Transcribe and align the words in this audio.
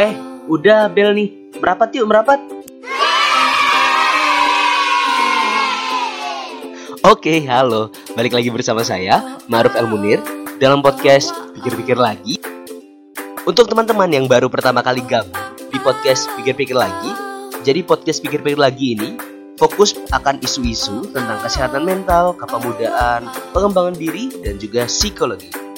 Eh, 0.00 0.16
udah 0.48 0.88
bel 0.88 1.12
nih. 1.12 1.28
Merapat 1.60 1.92
yuk, 1.92 2.08
merapat. 2.08 2.40
Oke, 7.04 7.44
halo. 7.44 7.92
Balik 8.16 8.32
lagi 8.32 8.48
bersama 8.48 8.80
saya, 8.80 9.36
Maruf 9.44 9.76
El 9.76 9.92
Munir, 9.92 10.24
dalam 10.56 10.80
podcast 10.80 11.36
Pikir-Pikir 11.52 12.00
Lagi. 12.00 12.40
Untuk 13.44 13.68
teman-teman 13.68 14.08
yang 14.08 14.24
baru 14.24 14.48
pertama 14.48 14.80
kali 14.80 15.04
gabung 15.04 15.36
di 15.68 15.76
podcast 15.76 16.32
Pikir-Pikir 16.32 16.80
Lagi, 16.80 17.12
jadi 17.60 17.84
podcast 17.84 18.24
Pikir-Pikir 18.24 18.56
Lagi 18.56 18.96
ini 18.96 19.20
fokus 19.60 20.00
akan 20.16 20.40
isu-isu 20.40 21.12
tentang 21.12 21.44
kesehatan 21.44 21.84
mental, 21.84 22.32
kepemudaan, 22.40 23.28
pengembangan 23.52 23.92
diri, 24.00 24.32
dan 24.40 24.56
juga 24.56 24.88
psikologi. 24.88 25.69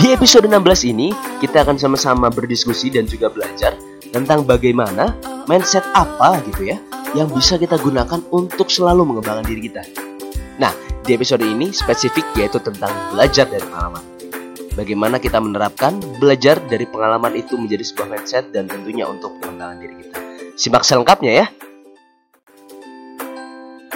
Di 0.00 0.16
episode 0.16 0.48
16 0.48 0.96
ini, 0.96 1.12
kita 1.44 1.60
akan 1.60 1.76
sama-sama 1.76 2.32
berdiskusi 2.32 2.88
dan 2.88 3.04
juga 3.04 3.28
belajar 3.28 3.76
tentang 4.08 4.48
bagaimana 4.48 5.12
mindset 5.44 5.84
apa 5.92 6.40
gitu 6.48 6.72
ya 6.72 6.80
yang 7.12 7.28
bisa 7.28 7.60
kita 7.60 7.76
gunakan 7.76 8.24
untuk 8.32 8.72
selalu 8.72 9.04
mengembangkan 9.04 9.44
diri 9.44 9.68
kita. 9.68 9.84
Nah, 10.56 10.72
di 11.04 11.12
episode 11.12 11.44
ini 11.44 11.68
spesifik 11.68 12.24
yaitu 12.32 12.56
tentang 12.64 12.88
belajar 13.12 13.44
dari 13.44 13.60
pengalaman. 13.60 14.00
Bagaimana 14.72 15.20
kita 15.20 15.36
menerapkan 15.36 16.00
belajar 16.16 16.56
dari 16.64 16.88
pengalaman 16.88 17.36
itu 17.36 17.60
menjadi 17.60 17.84
sebuah 17.84 18.08
mindset 18.08 18.56
dan 18.56 18.72
tentunya 18.72 19.04
untuk 19.04 19.36
pengembangan 19.44 19.84
diri 19.84 20.00
kita. 20.00 20.16
Simak 20.56 20.80
selengkapnya 20.80 21.44
ya. 21.44 21.46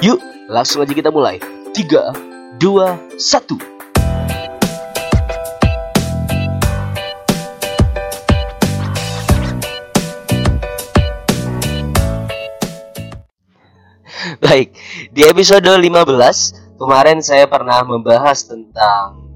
Yuk, 0.05 0.21
langsung 0.53 0.85
aja 0.85 0.93
kita 0.93 1.09
mulai. 1.09 1.41
3, 1.73 2.61
2, 2.61 3.17
1. 3.17 3.74
Baik, 14.55 14.71
di 15.11 15.27
episode 15.27 15.67
15 15.67 16.79
kemarin 16.79 17.19
saya 17.19 17.43
pernah 17.51 17.83
membahas 17.83 18.47
tentang 18.47 19.27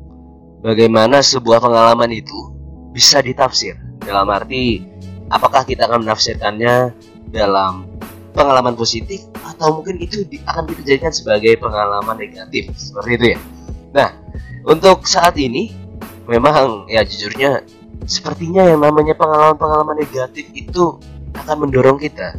bagaimana 0.62 1.26
sebuah 1.26 1.58
pengalaman 1.58 2.06
itu 2.14 2.54
bisa 2.94 3.18
ditafsir. 3.18 3.74
Dalam 3.98 4.30
arti 4.30 4.78
apakah 5.26 5.66
kita 5.66 5.90
akan 5.90 6.06
menafsirkannya 6.06 6.94
dalam 7.34 7.90
pengalaman 8.30 8.78
positif 8.78 9.26
atau 9.42 9.82
mungkin 9.82 9.98
itu 9.98 10.22
akan 10.46 10.70
kita 10.70 10.86
jadikan 10.86 11.10
sebagai 11.10 11.58
pengalaman 11.58 12.14
negatif 12.14 12.70
seperti 12.78 13.10
itu 13.18 13.26
ya. 13.34 13.38
Nah, 13.98 14.14
untuk 14.70 15.02
saat 15.02 15.34
ini 15.34 15.74
memang 16.30 16.86
ya 16.86 17.02
jujurnya 17.02 17.66
sepertinya 18.06 18.70
yang 18.70 18.86
namanya 18.86 19.18
pengalaman-pengalaman 19.18 19.98
negatif 19.98 20.46
itu 20.54 20.94
akan 21.34 21.66
mendorong 21.66 21.98
kita 21.98 22.38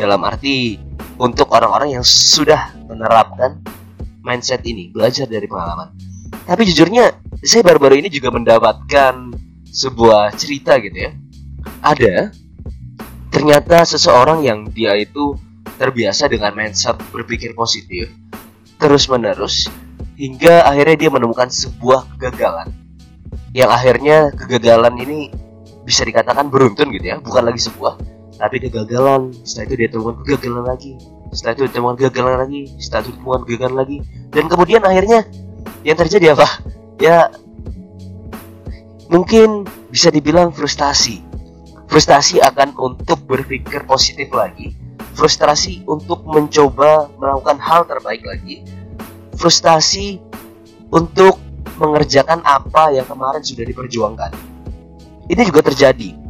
dalam 0.00 0.24
arti 0.24 0.85
untuk 1.16 1.52
orang-orang 1.52 1.98
yang 2.00 2.04
sudah 2.04 2.72
menerapkan 2.88 3.60
mindset 4.20 4.64
ini, 4.64 4.90
belajar 4.90 5.24
dari 5.28 5.48
pengalaman. 5.48 5.94
Tapi 6.44 6.62
jujurnya, 6.68 7.14
saya 7.42 7.62
baru-baru 7.66 8.02
ini 8.04 8.08
juga 8.10 8.30
mendapatkan 8.34 9.34
sebuah 9.70 10.34
cerita 10.36 10.78
gitu 10.80 10.96
ya. 10.96 11.12
Ada 11.82 12.30
ternyata 13.36 13.84
seseorang 13.84 14.48
yang 14.48 14.64
dia 14.72 14.96
itu 14.96 15.36
terbiasa 15.76 16.30
dengan 16.32 16.56
mindset 16.56 16.96
berpikir 17.12 17.52
positif 17.52 18.08
terus 18.80 19.12
menerus 19.12 19.68
hingga 20.16 20.64
akhirnya 20.64 20.96
dia 20.96 21.10
menemukan 21.12 21.52
sebuah 21.52 22.16
kegagalan 22.16 22.72
yang 23.52 23.68
akhirnya 23.68 24.32
kegagalan 24.32 24.96
ini 25.00 25.28
bisa 25.84 26.08
dikatakan 26.08 26.48
beruntun 26.48 26.88
gitu 26.96 27.12
ya 27.12 27.20
bukan 27.20 27.52
lagi 27.52 27.60
sebuah 27.60 28.00
tapi 28.36 28.56
kegagalan 28.60 29.32
setelah 29.44 29.64
itu 29.72 29.74
dia 29.80 29.88
temukan 29.88 30.16
kegagalan 30.20 30.64
lagi. 30.68 30.92
Setelah 31.32 31.52
itu 31.56 31.62
temukan 31.72 31.96
kegagalan 31.96 32.36
lagi. 32.44 32.62
Setelah 32.76 33.02
itu 33.02 33.12
temukan 33.16 33.42
kegagalan 33.48 33.76
lagi. 33.80 33.96
Dan 34.32 34.44
kemudian 34.52 34.82
akhirnya 34.84 35.20
yang 35.82 35.96
terjadi 35.96 36.36
apa? 36.36 36.48
Ya 37.00 37.32
mungkin 39.08 39.64
bisa 39.88 40.12
dibilang 40.12 40.52
frustasi. 40.52 41.24
Frustasi 41.88 42.44
akan 42.44 42.76
untuk 42.76 43.24
berpikir 43.24 43.88
positif 43.88 44.28
lagi. 44.36 44.76
Frustrasi 45.16 45.88
untuk 45.88 46.28
mencoba 46.28 47.08
melakukan 47.16 47.56
hal 47.56 47.88
terbaik 47.88 48.20
lagi. 48.20 48.60
Frustasi 49.32 50.20
untuk 50.92 51.40
mengerjakan 51.80 52.44
apa 52.44 52.92
yang 52.92 53.08
kemarin 53.08 53.40
sudah 53.40 53.64
diperjuangkan. 53.64 54.32
Ini 55.26 55.42
juga 55.48 55.64
terjadi 55.64 56.25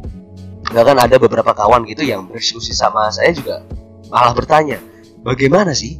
bahkan 0.71 0.97
ada 0.99 1.15
beberapa 1.15 1.55
kawan 1.55 1.87
gitu 1.87 2.03
yang 2.03 2.27
berdiskusi 2.27 2.75
sama 2.75 3.07
saya 3.11 3.31
juga 3.31 3.63
malah 4.11 4.35
bertanya 4.35 4.79
bagaimana 5.23 5.71
sih 5.71 5.99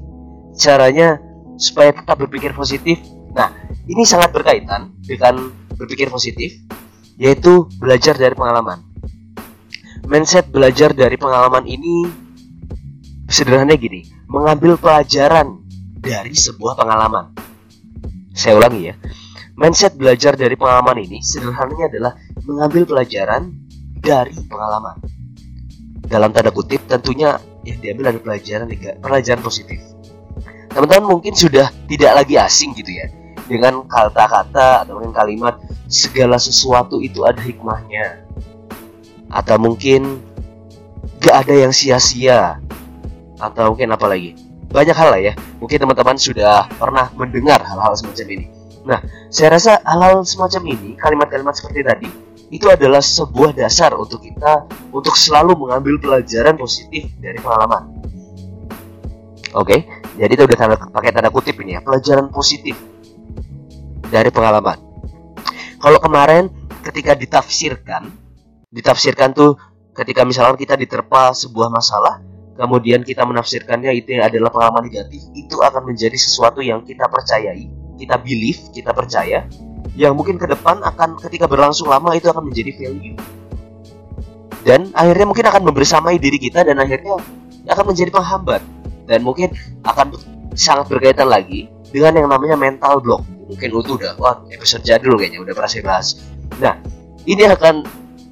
caranya 0.57 1.21
supaya 1.57 1.93
tetap 1.93 2.17
berpikir 2.21 2.53
positif? 2.53 3.01
Nah 3.33 3.53
ini 3.87 4.03
sangat 4.03 4.33
berkaitan 4.33 4.93
dengan 5.03 5.53
berpikir 5.77 6.09
positif 6.11 6.57
yaitu 7.17 7.65
belajar 7.81 8.13
dari 8.13 8.33
pengalaman. 8.37 8.85
Mindset 10.07 10.47
belajar 10.47 10.95
dari 10.95 11.19
pengalaman 11.19 11.67
ini 11.67 12.07
sederhananya 13.27 13.75
gini 13.75 14.07
mengambil 14.31 14.79
pelajaran 14.79 15.59
dari 15.99 16.31
sebuah 16.31 16.79
pengalaman. 16.79 17.35
Saya 18.37 18.55
ulangi 18.55 18.93
ya 18.93 18.95
mindset 19.57 19.97
belajar 19.97 20.37
dari 20.37 20.53
pengalaman 20.53 21.01
ini 21.01 21.19
sederhananya 21.25 21.89
adalah 21.89 22.13
mengambil 22.45 22.85
pelajaran 22.85 23.66
dari 23.99 24.33
pengalaman. 24.47 24.97
Dalam 26.07 26.31
tanda 26.31 26.55
kutip 26.55 26.87
tentunya 26.87 27.35
yang 27.67 27.77
diambil 27.83 28.15
dari 28.15 28.19
pelajaran 28.23 28.67
pelajaran 29.03 29.41
positif. 29.43 29.79
Teman-teman 30.71 31.19
mungkin 31.19 31.33
sudah 31.35 31.67
tidak 31.89 32.23
lagi 32.23 32.39
asing 32.39 32.71
gitu 32.77 32.93
ya 32.95 33.07
dengan 33.47 33.87
kata-kata 33.87 34.85
atau 34.85 34.99
dengan 34.99 35.15
kalimat 35.15 35.55
segala 35.87 36.35
sesuatu 36.37 36.99
itu 36.99 37.23
ada 37.23 37.39
hikmahnya. 37.39 38.27
Atau 39.27 39.59
mungkin 39.59 40.23
gak 41.19 41.47
ada 41.47 41.55
yang 41.67 41.73
sia-sia. 41.73 42.59
Atau 43.39 43.73
mungkin 43.73 43.91
apa 43.95 44.07
lagi? 44.07 44.35
Banyak 44.67 44.95
hal 44.95 45.09
lah 45.15 45.21
ya. 45.23 45.33
Mungkin 45.63 45.79
teman-teman 45.79 46.19
sudah 46.19 46.67
pernah 46.75 47.11
mendengar 47.15 47.63
hal-hal 47.63 47.95
semacam 47.95 48.27
ini. 48.35 48.45
Nah, 48.87 48.99
saya 49.27 49.59
rasa 49.59 49.83
hal-hal 49.83 50.23
semacam 50.23 50.63
ini, 50.71 50.95
kalimat-kalimat 50.95 51.51
seperti 51.51 51.83
tadi, 51.83 52.07
itu 52.47 52.67
adalah 52.71 53.03
sebuah 53.03 53.51
dasar 53.51 53.91
untuk 53.99 54.23
kita 54.23 54.67
untuk 54.95 55.19
selalu 55.19 55.67
mengambil 55.67 55.99
pelajaran 55.99 56.55
positif 56.55 57.11
dari 57.19 57.35
pengalaman. 57.43 57.99
Oke, 59.55 59.87
jadi 60.15 60.31
itu 60.31 60.43
udah 60.43 60.57
tanda, 60.59 60.75
pakai 60.79 61.11
tanda 61.11 61.31
kutip 61.31 61.59
ini 61.63 61.75
ya, 61.75 61.81
pelajaran 61.83 62.31
positif 62.31 62.75
dari 64.07 64.31
pengalaman. 64.31 64.79
Kalau 65.77 65.99
kemarin 65.99 66.47
ketika 66.83 67.15
ditafsirkan, 67.15 68.11
ditafsirkan 68.71 69.35
tuh 69.35 69.59
ketika 69.91 70.23
misalnya 70.23 70.55
kita 70.55 70.79
diterpa 70.79 71.35
sebuah 71.35 71.67
masalah, 71.67 72.23
kemudian 72.55 73.03
kita 73.03 73.27
menafsirkannya 73.27 73.91
itu 73.97 74.17
adalah 74.19 74.51
pengalaman 74.51 74.87
negatif, 74.87 75.21
itu 75.35 75.55
akan 75.59 75.83
menjadi 75.83 76.15
sesuatu 76.15 76.63
yang 76.63 76.83
kita 76.83 77.07
percayai, 77.11 77.67
kita 77.99 78.15
believe, 78.19 78.61
kita 78.71 78.91
percaya, 78.95 79.47
yang 79.97 80.13
mungkin 80.13 80.37
ke 80.37 80.45
depan 80.45 80.85
akan 80.85 81.17
ketika 81.17 81.49
berlangsung 81.49 81.89
lama 81.89 82.13
itu 82.13 82.29
akan 82.29 82.53
menjadi 82.53 82.71
value. 82.77 83.17
Dan 84.61 84.93
akhirnya 84.93 85.25
mungkin 85.25 85.45
akan 85.49 85.61
membersamai 85.73 86.21
diri 86.21 86.37
kita 86.37 86.61
dan 86.61 86.77
akhirnya 86.77 87.17
akan 87.65 87.85
menjadi 87.89 88.13
penghambat. 88.13 88.61
Dan 89.09 89.25
mungkin 89.25 89.57
akan 89.81 90.13
sangat 90.53 90.85
berkaitan 90.93 91.25
lagi 91.25 91.65
dengan 91.89 92.13
yang 92.21 92.27
namanya 92.29 92.53
mental 92.53 93.01
block. 93.01 93.25
Mungkin 93.47 93.67
itu 93.73 93.97
udah 93.97 94.19
wah 94.21 94.43
episode 94.53 94.85
jadul 94.85 95.17
kayaknya 95.17 95.41
udah 95.41 95.53
pernah 95.57 95.71
saya 95.71 95.83
bahas. 95.87 96.07
Nah 96.61 96.77
ini 97.25 97.47
akan 97.47 97.87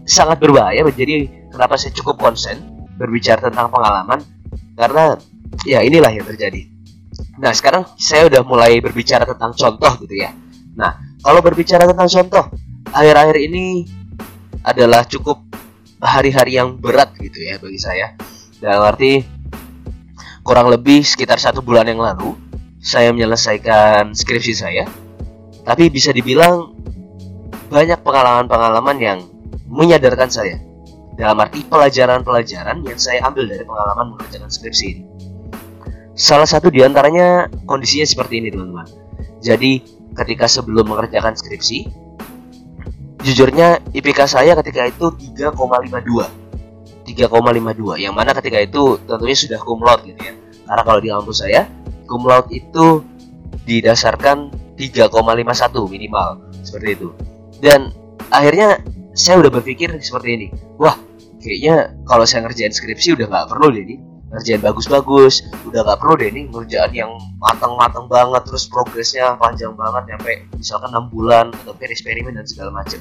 sangat 0.05 0.37
berbahaya 0.37 0.85
jadi 0.91 1.49
kenapa 1.49 1.79
saya 1.79 1.95
cukup 1.95 2.19
konsen 2.19 2.61
berbicara 2.99 3.47
tentang 3.49 3.73
pengalaman 3.73 4.21
karena 4.75 5.15
ya 5.63 5.81
inilah 5.81 6.11
yang 6.11 6.27
terjadi. 6.27 6.67
Nah 7.39 7.55
sekarang 7.55 7.87
saya 7.95 8.27
udah 8.27 8.43
mulai 8.43 8.83
berbicara 8.83 9.23
tentang 9.23 9.55
contoh 9.55 10.03
gitu 10.03 10.19
ya. 10.19 10.35
Nah 10.75 11.04
kalau 11.25 11.41
berbicara 11.41 11.89
tentang 11.89 12.05
contoh, 12.05 12.45
akhir-akhir 12.93 13.37
ini 13.49 13.89
adalah 14.61 15.01
cukup 15.09 15.41
hari-hari 15.97 16.61
yang 16.61 16.77
berat 16.77 17.17
gitu 17.17 17.41
ya 17.41 17.57
bagi 17.57 17.81
saya. 17.81 18.13
Dalam 18.61 18.85
arti 18.85 19.25
kurang 20.45 20.69
lebih 20.69 21.01
sekitar 21.01 21.41
satu 21.41 21.65
bulan 21.65 21.89
yang 21.89 21.97
lalu 21.97 22.37
saya 22.77 23.09
menyelesaikan 23.09 24.13
skripsi 24.13 24.53
saya. 24.53 24.85
Tapi 25.65 25.89
bisa 25.89 26.13
dibilang 26.13 26.77
banyak 27.73 28.05
pengalaman-pengalaman 28.05 28.97
yang 29.01 29.19
menyadarkan 29.65 30.29
saya. 30.29 30.61
Dalam 31.17 31.41
arti 31.41 31.65
pelajaran-pelajaran 31.65 32.85
yang 32.85 33.01
saya 33.01 33.25
ambil 33.25 33.49
dari 33.49 33.65
pengalaman 33.65 34.13
mengerjakan 34.13 34.53
skripsi 34.53 34.85
ini. 34.93 35.03
Salah 36.13 36.45
satu 36.45 36.69
di 36.69 36.85
antaranya 36.85 37.49
kondisinya 37.65 38.05
seperti 38.05 38.45
ini 38.45 38.53
teman-teman. 38.53 38.85
Jadi 39.41 39.94
ketika 40.15 40.47
sebelum 40.47 40.87
mengerjakan 40.87 41.35
skripsi 41.35 41.91
jujurnya 43.21 43.81
IPK 43.91 44.19
saya 44.29 44.55
ketika 44.59 44.87
itu 44.87 45.11
3,52 45.37 46.45
3,52 47.05 48.01
yang 48.01 48.13
mana 48.17 48.33
ketika 48.33 48.57
itu 48.65 48.97
tentunya 49.05 49.37
sudah 49.37 49.59
cum 49.61 49.79
laude 49.85 50.09
gitu 50.09 50.21
ya. 50.25 50.33
Karena 50.65 50.81
kalau 50.81 50.99
di 50.99 51.09
kampus 51.13 51.37
saya 51.45 51.69
cum 52.09 52.25
laude 52.25 52.49
itu 52.49 53.05
didasarkan 53.69 54.49
3,51 54.73 55.13
minimal 55.85 56.29
seperti 56.65 56.89
itu. 56.97 57.09
Dan 57.61 57.93
akhirnya 58.33 58.81
saya 59.15 59.39
udah 59.39 59.51
berpikir 59.53 59.95
seperti 60.03 60.29
ini 60.35 60.47
wah 60.75 60.99
kayaknya 61.39 61.95
kalau 62.03 62.27
saya 62.27 62.43
ngerjain 62.43 62.73
skripsi 62.75 63.15
udah 63.15 63.25
nggak 63.31 63.47
perlu 63.47 63.71
deh 63.71 63.85
nih 63.87 63.99
ngerjain 64.35 64.59
bagus-bagus. 64.59 65.47
Udah 65.63 65.87
nggak 65.87 65.99
perlu 66.03 66.19
deh 66.19 66.29
nih 66.29 66.45
ngerjain 66.51 66.91
yang 66.91 67.11
matang-matang 67.39 68.11
banget 68.11 68.43
terus 68.43 68.67
progresnya 68.67 69.39
panjang 69.39 69.71
banget 69.73 70.11
sampai 70.11 70.35
misalkan 70.59 70.91
6 70.91 71.15
bulan 71.15 71.45
atau 71.63 71.73
eksperimen 71.79 72.35
dan 72.35 72.43
segala 72.43 72.83
macam 72.83 72.99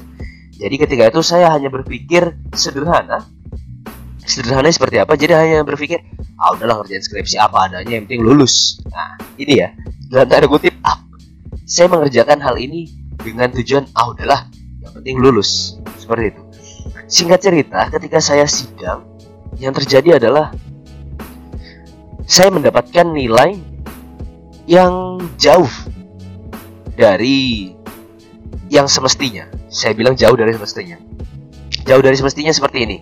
jadi 0.55 0.75
ketika 0.79 1.03
itu 1.11 1.19
saya 1.19 1.51
hanya 1.51 1.67
berpikir 1.67 2.31
sederhana. 2.55 3.27
Sederhana 4.23 4.71
seperti 4.71 4.97
apa? 5.03 5.19
Jadi 5.19 5.35
hanya 5.35 5.59
berpikir 5.67 5.99
ah 6.39 6.55
udahlah 6.55 6.83
ngerjain 6.83 7.03
skripsi 7.03 7.35
apa 7.39 7.67
adanya 7.67 7.99
yang 7.99 8.07
penting 8.07 8.23
lulus. 8.23 8.79
Nah 8.87 9.19
ini 9.35 9.59
ya 9.59 9.75
dalam 10.07 10.27
tanda 10.31 10.47
kutip 10.47 10.71
ah, 10.83 11.03
saya 11.67 11.91
mengerjakan 11.91 12.39
hal 12.39 12.55
ini 12.55 12.87
dengan 13.19 13.51
tujuan 13.51 13.83
ah 13.93 14.15
udahlah 14.15 14.47
yang 14.79 14.91
penting 14.95 15.19
lulus. 15.19 15.75
Seperti 15.99 16.31
itu. 16.31 16.41
Singkat 17.05 17.39
cerita 17.43 17.79
ketika 17.91 18.17
saya 18.23 18.47
sidang 18.47 19.03
yang 19.59 19.75
terjadi 19.75 20.17
adalah 20.23 20.55
saya 22.25 22.49
mendapatkan 22.49 23.05
nilai 23.13 23.57
yang 24.65 25.21
jauh 25.37 25.69
dari 26.97 27.69
yang 28.73 28.89
semestinya. 28.89 29.45
Saya 29.69 29.93
bilang 29.93 30.17
jauh 30.17 30.33
dari 30.33 30.53
semestinya. 30.57 30.97
Jauh 31.85 32.01
dari 32.01 32.17
semestinya 32.17 32.49
seperti 32.49 32.77
ini. 32.81 32.97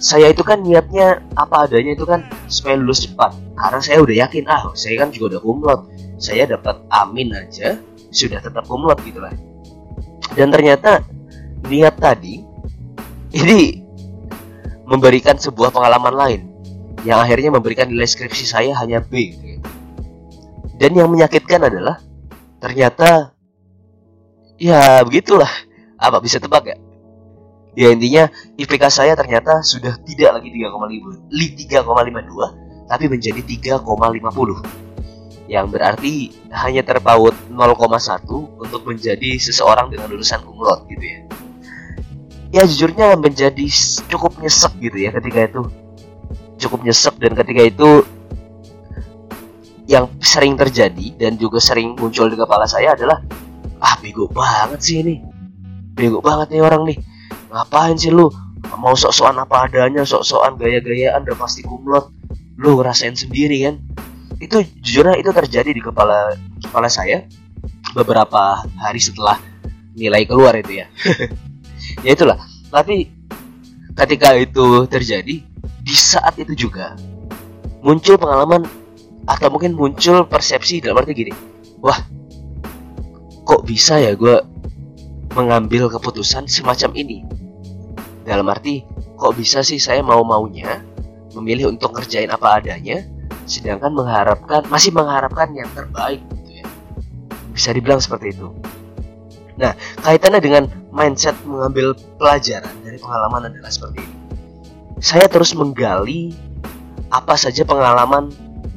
Saya 0.00 0.32
itu 0.32 0.40
kan 0.46 0.64
niatnya 0.64 1.20
apa 1.36 1.68
adanya 1.68 1.92
itu 1.92 2.06
kan 2.06 2.24
supaya 2.46 2.78
lulus 2.78 3.04
cepat. 3.04 3.34
Karena 3.58 3.80
saya 3.82 3.98
udah 4.00 4.16
yakin 4.26 4.44
ah 4.48 4.70
saya 4.72 5.02
kan 5.02 5.12
juga 5.12 5.36
udah 5.36 5.40
kumlot 5.42 5.80
saya 6.20 6.44
dapat 6.44 6.84
amin 6.92 7.32
aja 7.32 7.80
sudah 8.12 8.44
tetap 8.44 8.68
kumlot 8.68 9.00
gitu 9.02 9.24
lah. 9.24 9.32
Dan 10.36 10.52
ternyata 10.52 11.02
niat 11.66 11.96
tadi 11.98 12.44
ini 13.34 13.82
memberikan 14.84 15.40
sebuah 15.40 15.72
pengalaman 15.72 16.14
lain 16.14 16.40
yang 17.06 17.18
akhirnya 17.20 17.50
memberikan 17.52 17.88
nilai 17.88 18.06
skripsi 18.06 18.44
saya 18.44 18.72
hanya 18.76 19.00
B 19.00 19.34
gitu. 19.34 19.60
dan 20.76 20.90
yang 20.96 21.08
menyakitkan 21.08 21.64
adalah 21.64 22.00
ternyata 22.60 23.32
ya 24.60 25.00
begitulah 25.04 25.48
apa 25.96 26.20
bisa 26.20 26.36
tebak 26.36 26.64
ya 26.68 26.78
Ya 27.78 27.94
intinya 27.94 28.26
IPK 28.58 28.90
saya 28.90 29.14
ternyata 29.14 29.62
sudah 29.62 29.94
tidak 30.02 30.42
lagi 30.42 30.50
3,5 30.50 31.30
3,52 31.30 32.90
tapi 32.90 33.04
menjadi 33.06 33.40
3,50 33.78 34.90
yang 35.50 35.66
berarti 35.70 36.34
hanya 36.50 36.82
terpaut 36.82 37.34
0,1 37.50 38.26
untuk 38.58 38.82
menjadi 38.86 39.38
seseorang 39.38 39.90
dengan 39.90 40.10
lulusan 40.10 40.42
kumlot 40.42 40.86
gitu 40.90 41.02
ya. 41.02 41.18
Ya 42.50 42.62
jujurnya 42.66 43.14
menjadi 43.14 43.66
cukup 44.10 44.38
nyesek 44.42 44.74
gitu 44.82 44.98
ya 44.98 45.14
ketika 45.14 45.38
itu. 45.46 45.62
Cukup 46.60 46.84
nyesek 46.84 47.16
dan 47.16 47.32
ketika 47.32 47.62
itu 47.64 47.90
yang 49.90 50.06
sering 50.22 50.54
terjadi 50.54 51.18
dan 51.18 51.34
juga 51.34 51.58
sering 51.58 51.98
muncul 51.98 52.30
di 52.30 52.38
kepala 52.38 52.62
saya 52.68 52.94
adalah 52.94 53.18
ah 53.82 53.98
bego 53.98 54.30
banget 54.30 54.78
sih 54.78 54.96
ini. 55.02 55.18
Bego 55.96 56.22
banget 56.22 56.54
nih 56.54 56.62
orang 56.62 56.86
nih. 56.86 57.00
Ngapain 57.50 57.98
sih 57.98 58.14
lu? 58.14 58.30
Mau 58.78 58.94
sok-sokan 58.94 59.42
apa 59.42 59.66
adanya 59.66 60.06
sok-sokan 60.06 60.60
gaya-gayaan 60.60 61.26
udah 61.26 61.36
pasti 61.36 61.66
kumlot 61.66 62.14
lu 62.60 62.78
ngerasain 62.78 63.18
sendiri 63.18 63.66
kan? 63.66 63.82
Itu 64.38 64.62
jujurnya 64.62 65.18
itu 65.18 65.34
terjadi 65.34 65.74
di 65.74 65.82
kepala 65.82 66.38
kepala 66.62 66.86
saya 66.86 67.26
beberapa 67.96 68.62
hari 68.78 69.02
setelah 69.02 69.40
nilai 69.98 70.22
keluar 70.28 70.54
itu 70.54 70.84
ya. 70.84 70.86
Ya 72.06 72.14
itulah. 72.14 72.38
Tapi 72.70 73.10
ketika 73.98 74.38
itu 74.38 74.86
terjadi 74.86 75.42
di 75.90 75.96
saat 75.98 76.38
itu 76.38 76.54
juga 76.54 76.94
muncul 77.82 78.14
pengalaman 78.14 78.62
atau 79.26 79.50
mungkin 79.50 79.74
muncul 79.74 80.22
persepsi 80.30 80.78
dalam 80.78 81.02
arti 81.02 81.12
gini 81.18 81.32
wah 81.82 81.98
kok 83.42 83.66
bisa 83.66 83.98
ya 83.98 84.14
gue 84.14 84.38
mengambil 85.34 85.90
keputusan 85.90 86.50
semacam 86.50 86.90
ini. 86.94 87.22
Dalam 88.26 88.46
arti, 88.50 88.86
kok 89.18 89.34
bisa 89.34 89.62
sih 89.62 89.82
saya 89.82 90.02
mau-maunya 90.02 90.82
memilih 91.34 91.70
untuk 91.70 91.94
ngerjain 91.94 92.30
apa 92.30 92.62
adanya, 92.62 93.06
sedangkan 93.46 93.94
mengharapkan 93.94 94.66
masih 94.66 94.90
mengharapkan 94.90 95.50
yang 95.54 95.70
terbaik 95.74 96.22
gitu 96.34 96.62
ya. 96.62 96.66
Bisa 97.54 97.70
dibilang 97.74 98.02
seperti 98.02 98.34
itu. 98.34 98.50
Nah, 99.58 99.76
kaitannya 100.02 100.40
dengan 100.40 100.64
mindset 100.90 101.36
mengambil 101.44 101.94
pelajaran 102.18 102.72
dari 102.82 102.98
pengalaman 102.98 103.50
adalah 103.50 103.70
seperti 103.70 104.02
ini. 104.02 104.19
Saya 105.00 105.26
terus 105.26 105.56
menggali 105.56 106.36
apa 107.10 107.34
saja 107.34 107.64
pengalaman 107.64 108.30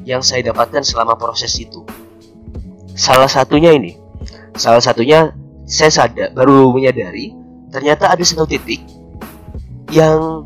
yang 0.08 0.24
saya 0.24 0.50
dapatkan 0.50 0.82
selama 0.82 1.14
proses 1.20 1.52
itu. 1.60 1.84
Salah 2.96 3.28
satunya 3.28 3.76
ini, 3.76 3.94
salah 4.56 4.80
satunya 4.80 5.34
saya 5.64 5.90
sadar 5.90 6.28
baru 6.36 6.70
menyadari 6.70 7.32
ternyata 7.72 8.12
ada 8.12 8.22
satu 8.22 8.44
titik 8.44 8.84
yang 9.90 10.44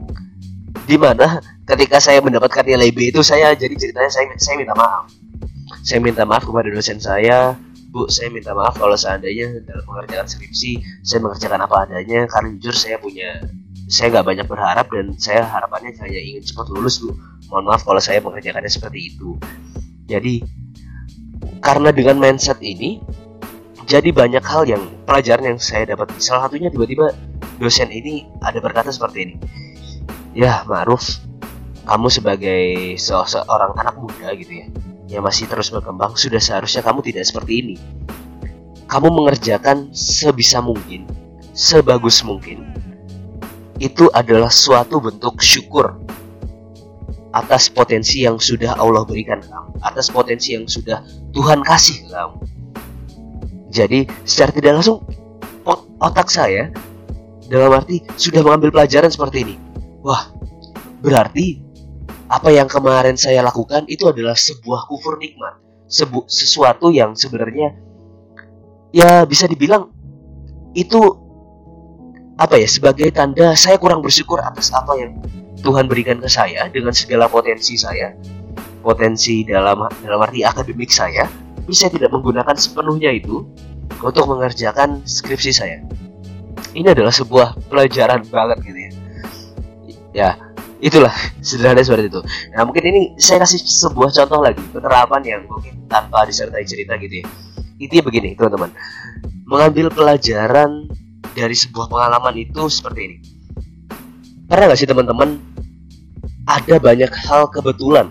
di 0.89 0.97
mana 0.97 1.43
ketika 1.69 2.01
saya 2.01 2.23
mendapatkan 2.25 2.65
nilai 2.65 2.89
B 2.95 3.13
itu 3.13 3.21
saya 3.21 3.53
jadi 3.53 3.75
ceritanya 3.77 4.09
saya 4.09 4.33
saya 4.41 4.57
minta 4.57 4.73
maaf 4.73 5.11
saya 5.85 6.01
minta 6.01 6.25
maaf 6.25 6.49
kepada 6.49 6.73
dosen 6.73 6.97
saya 6.97 7.53
bu 7.93 8.09
saya 8.09 8.33
minta 8.33 8.57
maaf 8.57 8.79
kalau 8.79 8.97
seandainya 8.97 9.61
dalam 9.69 9.85
mengerjakan 9.85 10.25
skripsi 10.25 10.81
saya 11.05 11.21
mengerjakan 11.21 11.61
apa 11.69 11.77
adanya 11.85 12.25
karena 12.31 12.49
jujur 12.57 12.73
saya 12.73 12.97
punya 12.97 13.45
saya 13.89 14.21
nggak 14.21 14.27
banyak 14.29 14.47
berharap 14.47 14.87
dan 14.93 15.17
saya 15.17 15.49
harapannya 15.49 15.97
hanya 15.97 16.21
ingin 16.21 16.45
cepat 16.45 16.69
lulus 16.69 17.01
bu. 17.01 17.17
Mohon 17.49 17.65
maaf 17.73 17.83
kalau 17.89 18.01
saya 18.05 18.21
mengerjakannya 18.21 18.69
seperti 18.69 19.17
itu. 19.17 19.41
Jadi 20.05 20.45
karena 21.65 21.89
dengan 21.89 22.21
mindset 22.21 22.61
ini 22.61 23.01
jadi 23.89 24.13
banyak 24.13 24.45
hal 24.45 24.69
yang 24.69 24.85
pelajaran 25.09 25.57
yang 25.57 25.61
saya 25.61 25.89
dapat. 25.89 26.13
Salah 26.21 26.47
satunya 26.47 26.69
tiba-tiba 26.69 27.17
dosen 27.57 27.89
ini 27.89 28.29
ada 28.45 28.61
berkata 28.61 28.93
seperti 28.93 29.19
ini. 29.25 29.35
Ya 30.37 30.63
Ma'ruf 30.69 31.25
kamu 31.89 32.13
sebagai 32.13 32.95
seorang 33.01 33.73
anak 33.81 33.97
muda 33.97 34.37
gitu 34.37 34.53
ya 34.53 34.69
yang 35.09 35.25
masih 35.25 35.49
terus 35.49 35.73
berkembang 35.73 36.13
sudah 36.21 36.37
seharusnya 36.37 36.85
kamu 36.85 37.01
tidak 37.01 37.25
seperti 37.25 37.65
ini. 37.65 37.77
Kamu 38.85 39.09
mengerjakan 39.09 39.97
sebisa 39.97 40.61
mungkin 40.61 41.09
sebagus 41.57 42.21
mungkin 42.21 42.78
itu 43.79 44.11
adalah 44.11 44.51
suatu 44.51 44.99
bentuk 44.99 45.39
syukur 45.43 45.99
atas 47.35 47.71
potensi 47.71 48.25
yang 48.27 48.41
sudah 48.41 48.75
Allah 48.79 49.05
berikan 49.07 49.39
kamu 49.39 49.79
atas 49.85 50.11
potensi 50.11 50.57
yang 50.57 50.67
sudah 50.67 51.05
Tuhan 51.31 51.63
kasih 51.63 52.09
kamu 52.11 52.37
jadi 53.69 54.09
secara 54.25 54.51
tidak 54.51 54.81
langsung 54.81 55.05
otak 55.99 56.31
saya 56.31 56.73
dalam 57.51 57.75
arti 57.75 58.05
sudah 58.17 58.41
mengambil 58.45 58.73
pelajaran 58.81 59.11
seperti 59.11 59.45
ini. 59.45 59.57
Wah, 60.05 60.31
berarti 61.03 61.61
apa 62.29 62.53
yang 62.53 62.69
kemarin 62.69 63.17
saya 63.17 63.41
lakukan 63.41 63.89
itu 63.89 64.09
adalah 64.09 64.37
sebuah 64.37 64.87
kufur 64.87 65.17
nikmat, 65.17 65.59
sebu 65.89 66.29
sesuatu 66.29 66.93
yang 66.93 67.17
sebenarnya 67.17 67.75
ya 68.93 69.25
bisa 69.29 69.45
dibilang 69.49 69.93
itu 70.73 71.01
apa 72.39 72.55
ya 72.55 72.71
sebagai 72.71 73.11
tanda 73.11 73.59
saya 73.59 73.83
kurang 73.83 73.99
bersyukur 73.99 74.39
atas 74.39 74.71
apa 74.71 74.95
yang 74.95 75.19
Tuhan 75.59 75.91
berikan 75.91 76.23
ke 76.23 76.31
saya 76.31 76.71
dengan 76.71 76.95
segala 76.95 77.27
potensi 77.27 77.75
saya, 77.75 78.15
potensi 78.79 79.43
dalam 79.43 79.91
dalam 80.07 80.21
arti 80.23 80.47
akademik 80.47 80.87
saya, 80.87 81.27
tapi 81.27 81.75
saya 81.75 81.91
tidak 81.91 82.15
menggunakan 82.15 82.55
sepenuhnya 82.55 83.11
itu 83.11 83.43
untuk 83.99 84.25
mengerjakan 84.31 85.03
skripsi 85.03 85.51
saya. 85.51 85.83
Ini 86.79 86.95
adalah 86.95 87.11
sebuah 87.11 87.59
pelajaran 87.67 88.23
banget 88.31 88.59
gitu 88.71 88.79
ya. 88.79 88.91
Ya, 90.15 90.31
itulah 90.79 91.15
sederhana 91.43 91.83
seperti 91.83 92.07
itu. 92.07 92.23
Nah 92.55 92.63
mungkin 92.63 92.87
ini 92.87 93.01
saya 93.19 93.43
kasih 93.43 93.59
sebuah 93.67 94.15
contoh 94.15 94.47
lagi 94.47 94.63
penerapan 94.71 95.23
yang 95.27 95.43
mungkin 95.51 95.75
tanpa 95.91 96.23
disertai 96.23 96.63
cerita 96.63 96.95
gitu 97.03 97.23
ya. 97.23 97.27
Intinya 97.83 98.03
begini 98.07 98.39
teman-teman, 98.39 98.71
mengambil 99.43 99.91
pelajaran 99.91 100.87
dari 101.33 101.57
sebuah 101.57 101.91
pengalaman 101.91 102.35
itu 102.39 102.69
seperti 102.69 103.01
ini. 103.05 103.17
Pernah 104.49 104.65
nggak 104.73 104.79
sih 104.81 104.89
teman-teman 104.89 105.41
ada 106.49 106.75
banyak 106.81 107.13
hal 107.29 107.53
kebetulan 107.53 108.09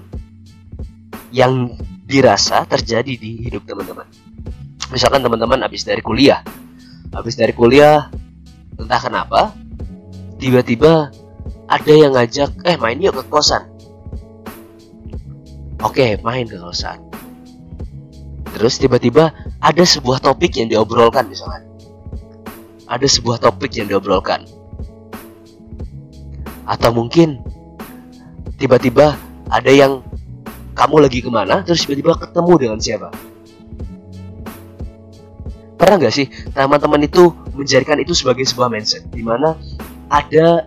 yang 1.34 1.74
dirasa 2.06 2.64
terjadi 2.70 3.14
di 3.18 3.50
hidup 3.50 3.66
teman-teman. 3.66 4.06
Misalkan 4.94 5.26
teman-teman 5.26 5.66
habis 5.66 5.84
dari 5.84 6.00
kuliah, 6.00 6.40
habis 7.12 7.36
dari 7.36 7.52
kuliah 7.52 8.08
entah 8.78 9.02
kenapa 9.02 9.58
tiba-tiba 10.38 11.10
ada 11.68 11.94
yang 11.94 12.14
ngajak 12.14 12.54
eh 12.64 12.78
main 12.78 13.02
yuk 13.02 13.18
ke 13.18 13.24
kosan 13.28 13.66
oke 15.82 16.22
main 16.22 16.46
ke 16.46 16.58
kosan 16.62 17.02
terus 18.54 18.78
tiba-tiba 18.78 19.34
ada 19.60 19.84
sebuah 19.84 20.22
topik 20.22 20.56
yang 20.62 20.70
diobrolkan 20.70 21.26
misalnya 21.26 21.66
ada 22.88 23.08
sebuah 23.08 23.44
topik 23.44 23.76
yang 23.76 23.92
diobrolkan. 23.92 24.48
Atau 26.68 26.92
mungkin 26.96 27.44
tiba-tiba 28.60 29.16
ada 29.48 29.72
yang 29.72 30.04
kamu 30.76 31.04
lagi 31.04 31.20
ke 31.24 31.30
mana 31.32 31.64
terus 31.64 31.84
tiba-tiba 31.84 32.16
ketemu 32.20 32.54
dengan 32.60 32.80
siapa? 32.80 33.10
Pernah 35.78 35.96
nggak 36.02 36.14
sih 36.14 36.28
teman-teman 36.52 37.06
itu 37.06 37.32
menjadikan 37.54 38.02
itu 38.02 38.12
sebagai 38.18 38.44
sebuah 38.48 38.68
mindset? 38.68 39.06
Di 39.14 39.22
mana 39.22 39.54
ada 40.10 40.66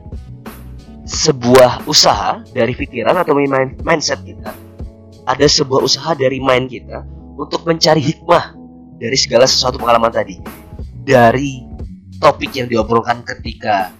sebuah 1.10 1.90
usaha 1.90 2.38
dari 2.54 2.72
pikiran 2.78 3.18
atau 3.18 3.34
mindset 3.82 4.22
kita. 4.22 4.54
Ada 5.26 5.46
sebuah 5.46 5.82
usaha 5.82 6.14
dari 6.14 6.38
mind 6.38 6.66
kita 6.70 7.02
untuk 7.34 7.66
mencari 7.66 7.98
hikmah 7.98 8.54
dari 8.98 9.16
segala 9.18 9.50
sesuatu 9.50 9.78
pengalaman 9.82 10.14
tadi. 10.14 10.38
Dari 11.02 11.69
topik 12.20 12.52
yang 12.52 12.68
diobrolkan 12.68 13.24
ketika 13.24 13.90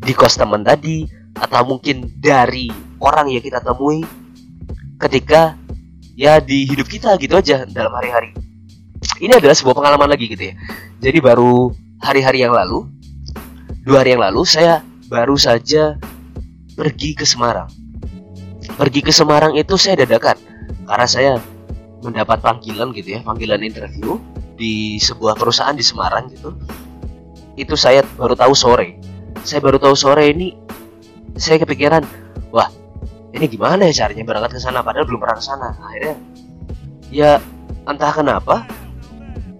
di 0.00 0.14
kos 0.14 0.38
teman 0.38 0.62
tadi 0.62 1.04
atau 1.36 1.66
mungkin 1.66 2.06
dari 2.16 2.70
orang 3.02 3.28
yang 3.34 3.42
kita 3.42 3.60
temui 3.60 4.06
ketika 4.96 5.58
ya 6.14 6.38
di 6.38 6.64
hidup 6.64 6.86
kita 6.86 7.18
gitu 7.18 7.34
aja 7.36 7.66
dalam 7.66 7.92
hari-hari. 7.92 8.32
Ini 9.20 9.36
adalah 9.36 9.52
sebuah 9.52 9.76
pengalaman 9.76 10.08
lagi 10.08 10.30
gitu 10.30 10.52
ya. 10.52 10.54
Jadi 11.02 11.18
baru 11.20 11.74
hari-hari 12.00 12.46
yang 12.46 12.54
lalu 12.54 12.88
dua 13.84 14.04
hari 14.04 14.16
yang 14.16 14.24
lalu 14.24 14.46
saya 14.46 14.80
baru 15.10 15.36
saja 15.36 15.98
pergi 16.78 17.18
ke 17.18 17.26
Semarang. 17.26 17.68
Pergi 18.78 19.00
ke 19.04 19.12
Semarang 19.12 19.58
itu 19.58 19.76
saya 19.76 20.06
dadakan 20.06 20.38
karena 20.88 21.06
saya 21.08 21.32
mendapat 22.00 22.40
panggilan 22.40 22.96
gitu 22.96 23.16
ya 23.16 23.20
panggilan 23.20 23.60
interview 23.60 24.16
di 24.56 24.96
sebuah 25.00 25.36
perusahaan 25.36 25.76
di 25.76 25.84
Semarang 25.84 26.32
gitu 26.32 26.56
itu 27.60 27.76
saya 27.76 28.00
baru 28.16 28.32
tahu 28.32 28.56
sore. 28.56 28.96
Saya 29.44 29.60
baru 29.60 29.76
tahu 29.76 29.92
sore 29.92 30.32
ini 30.32 30.56
saya 31.36 31.60
kepikiran 31.60 32.02
wah 32.48 32.72
ini 33.36 33.46
gimana 33.46 33.86
ya 33.86 34.04
caranya 34.04 34.24
berangkat 34.26 34.56
ke 34.56 34.60
sana 34.60 34.80
padahal 34.80 35.04
belum 35.04 35.20
pernah 35.20 35.36
ke 35.36 35.44
sana. 35.44 35.68
Akhirnya 35.76 36.16
ya 37.12 37.30
entah 37.84 38.12
kenapa 38.16 38.64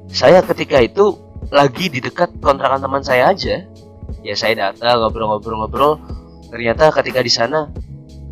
saya 0.09 0.41
ketika 0.43 0.81
itu 0.81 1.21
lagi 1.53 1.93
di 1.93 2.01
dekat 2.01 2.41
kontrakan 2.41 2.81
teman 2.81 3.05
saya 3.05 3.29
aja. 3.31 3.69
Ya 4.21 4.35
saya 4.35 4.57
datang 4.57 5.01
ngobrol-ngobrol-ngobrol. 5.01 6.01
Ternyata 6.51 6.91
ketika 6.91 7.21
di 7.23 7.31
sana 7.31 7.71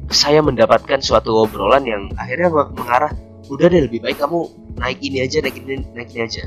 saya 0.09 0.41
mendapatkan 0.41 0.99
suatu 1.05 1.45
obrolan 1.45 1.85
yang 1.85 2.09
akhirnya 2.17 2.49
mengarah 2.51 3.13
udah 3.49 3.67
deh 3.69 3.85
lebih 3.85 4.05
baik 4.05 4.21
kamu 4.21 4.49
naik 4.77 4.99
ini 5.01 5.25
aja 5.25 5.39
naik 5.45 5.57
ini 5.61 5.85
naik 5.93 6.09
ini 6.17 6.21
aja. 6.25 6.45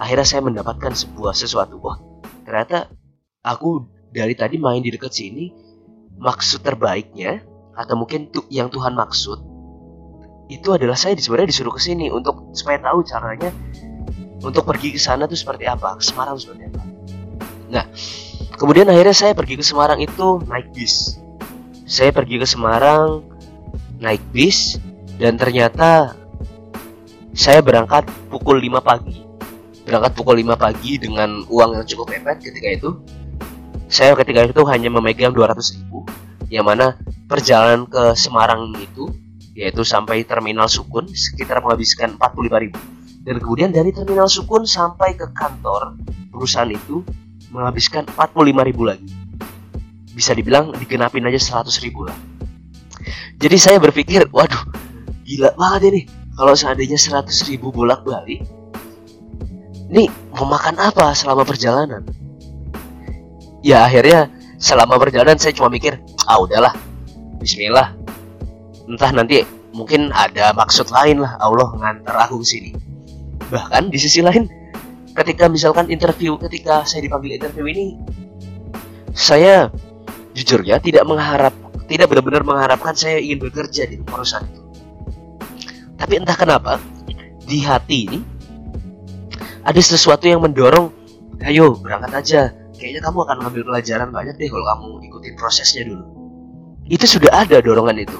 Akhirnya 0.00 0.26
saya 0.26 0.42
mendapatkan 0.42 0.92
sebuah 0.94 1.32
sesuatu. 1.38 1.78
Wah 1.78 2.07
ternyata 2.48 2.88
aku 3.44 3.84
dari 4.08 4.32
tadi 4.32 4.56
main 4.56 4.80
di 4.80 4.88
dekat 4.88 5.12
sini 5.12 5.52
maksud 6.16 6.64
terbaiknya 6.64 7.44
atau 7.76 7.94
mungkin 7.94 8.32
tuh 8.32 8.48
yang 8.48 8.72
Tuhan 8.72 8.96
maksud 8.96 9.38
itu 10.48 10.68
adalah 10.72 10.96
saya 10.96 11.12
sebenarnya 11.12 11.52
disuruh 11.52 11.76
ke 11.76 11.80
sini 11.84 12.08
untuk 12.08 12.56
supaya 12.56 12.80
tahu 12.80 13.04
caranya 13.04 13.52
untuk 14.40 14.64
pergi 14.64 14.96
ke 14.96 15.00
sana 15.00 15.28
tuh 15.28 15.36
seperti 15.36 15.68
apa, 15.68 16.00
ke 16.00 16.02
Semarang 16.02 16.40
seperti 16.40 16.72
apa. 16.72 16.82
Nah, 17.68 17.84
kemudian 18.56 18.88
akhirnya 18.88 19.12
saya 19.12 19.36
pergi 19.36 19.60
ke 19.60 19.64
Semarang 19.66 20.00
itu 20.00 20.40
naik 20.48 20.72
bis. 20.72 21.20
Saya 21.84 22.16
pergi 22.16 22.40
ke 22.40 22.46
Semarang 22.48 23.28
naik 24.00 24.24
bis 24.32 24.80
dan 25.20 25.36
ternyata 25.36 26.16
saya 27.36 27.60
berangkat 27.60 28.08
pukul 28.32 28.56
5 28.56 28.80
pagi. 28.80 29.27
Berangkat 29.88 30.20
pukul 30.20 30.44
5 30.44 30.52
pagi 30.60 31.00
dengan 31.00 31.48
uang 31.48 31.80
yang 31.80 31.86
cukup 31.88 32.12
mepet 32.12 32.44
ketika 32.44 32.68
itu. 32.68 32.90
Saya 33.88 34.12
ketika 34.20 34.44
itu 34.44 34.60
hanya 34.68 34.92
memegang 34.92 35.32
200 35.32 35.80
ribu 35.80 36.04
yang 36.52 36.68
mana 36.68 37.00
perjalanan 37.24 37.88
ke 37.88 38.12
Semarang 38.12 38.76
itu 38.76 39.08
yaitu 39.56 39.88
sampai 39.88 40.28
terminal 40.28 40.68
Sukun 40.68 41.08
sekitar 41.08 41.64
menghabiskan 41.64 42.20
45 42.20 42.64
ribu. 42.68 42.76
Dan 43.24 43.40
kemudian 43.40 43.72
dari 43.72 43.88
terminal 43.96 44.28
Sukun 44.28 44.68
sampai 44.68 45.16
ke 45.16 45.24
kantor 45.32 45.96
perusahaan 46.28 46.68
itu 46.68 47.00
menghabiskan 47.48 48.04
45 48.12 48.68
ribu 48.68 48.84
lagi. 48.84 49.08
Bisa 50.12 50.36
dibilang 50.36 50.76
digenapin 50.76 51.24
aja 51.24 51.64
100 51.64 51.80
ribu 51.80 52.04
lah. 52.04 52.16
Jadi 53.40 53.56
saya 53.56 53.80
berpikir 53.80 54.28
waduh 54.28 54.68
gila 55.24 55.56
banget 55.56 55.82
ini. 55.96 56.00
Kalau 56.36 56.52
seandainya 56.52 57.00
100 57.00 57.24
ribu 57.48 57.72
bolak 57.72 58.04
balik 58.04 58.57
ini 59.88 60.04
mau 60.36 60.44
makan 60.44 60.76
apa 60.76 61.16
selama 61.16 61.48
perjalanan? 61.48 62.04
Ya 63.64 63.88
akhirnya 63.88 64.28
selama 64.60 65.00
perjalanan 65.00 65.40
saya 65.40 65.56
cuma 65.56 65.72
mikir 65.72 65.96
ah 66.28 66.36
udahlah. 66.36 66.76
Bismillah. 67.40 67.96
Entah 68.84 69.10
nanti 69.16 69.44
mungkin 69.72 70.12
ada 70.12 70.52
maksud 70.52 70.92
lain 70.92 71.24
lah 71.24 71.40
Allah 71.40 71.72
ngantar 71.72 72.14
aku 72.28 72.44
ke 72.44 72.46
sini. 72.46 72.70
Bahkan 73.48 73.88
di 73.88 73.96
sisi 73.96 74.20
lain 74.20 74.44
ketika 75.16 75.48
misalkan 75.48 75.88
interview 75.88 76.36
ketika 76.36 76.84
saya 76.84 77.02
dipanggil 77.02 77.40
interview 77.40 77.66
ini 77.66 77.98
saya 79.16 79.72
jujur 80.36 80.62
ya 80.62 80.78
tidak 80.78 81.02
mengharap 81.08 81.50
tidak 81.88 82.12
benar-benar 82.12 82.44
mengharapkan 82.44 82.92
saya 82.92 83.18
ingin 83.18 83.40
bekerja 83.40 83.88
di 83.88 83.96
perusahaan 84.04 84.44
itu. 84.44 84.62
Tapi 85.96 86.12
entah 86.20 86.36
kenapa 86.36 86.76
di 87.48 87.64
hati 87.64 87.98
ini 88.04 88.18
ada 89.68 89.80
sesuatu 89.84 90.24
yang 90.24 90.40
mendorong 90.40 90.88
ayo 91.44 91.76
berangkat 91.76 92.12
aja. 92.16 92.42
Kayaknya 92.78 93.00
kamu 93.04 93.18
akan 93.26 93.36
mengambil 93.42 93.62
pelajaran 93.68 94.08
banyak 94.08 94.34
deh 94.40 94.48
kalau 94.48 94.64
kamu 94.64 94.88
ikutin 95.12 95.34
prosesnya 95.36 95.82
dulu. 95.84 96.04
Itu 96.88 97.04
sudah 97.04 97.44
ada 97.44 97.60
dorongan 97.60 98.00
itu. 98.00 98.18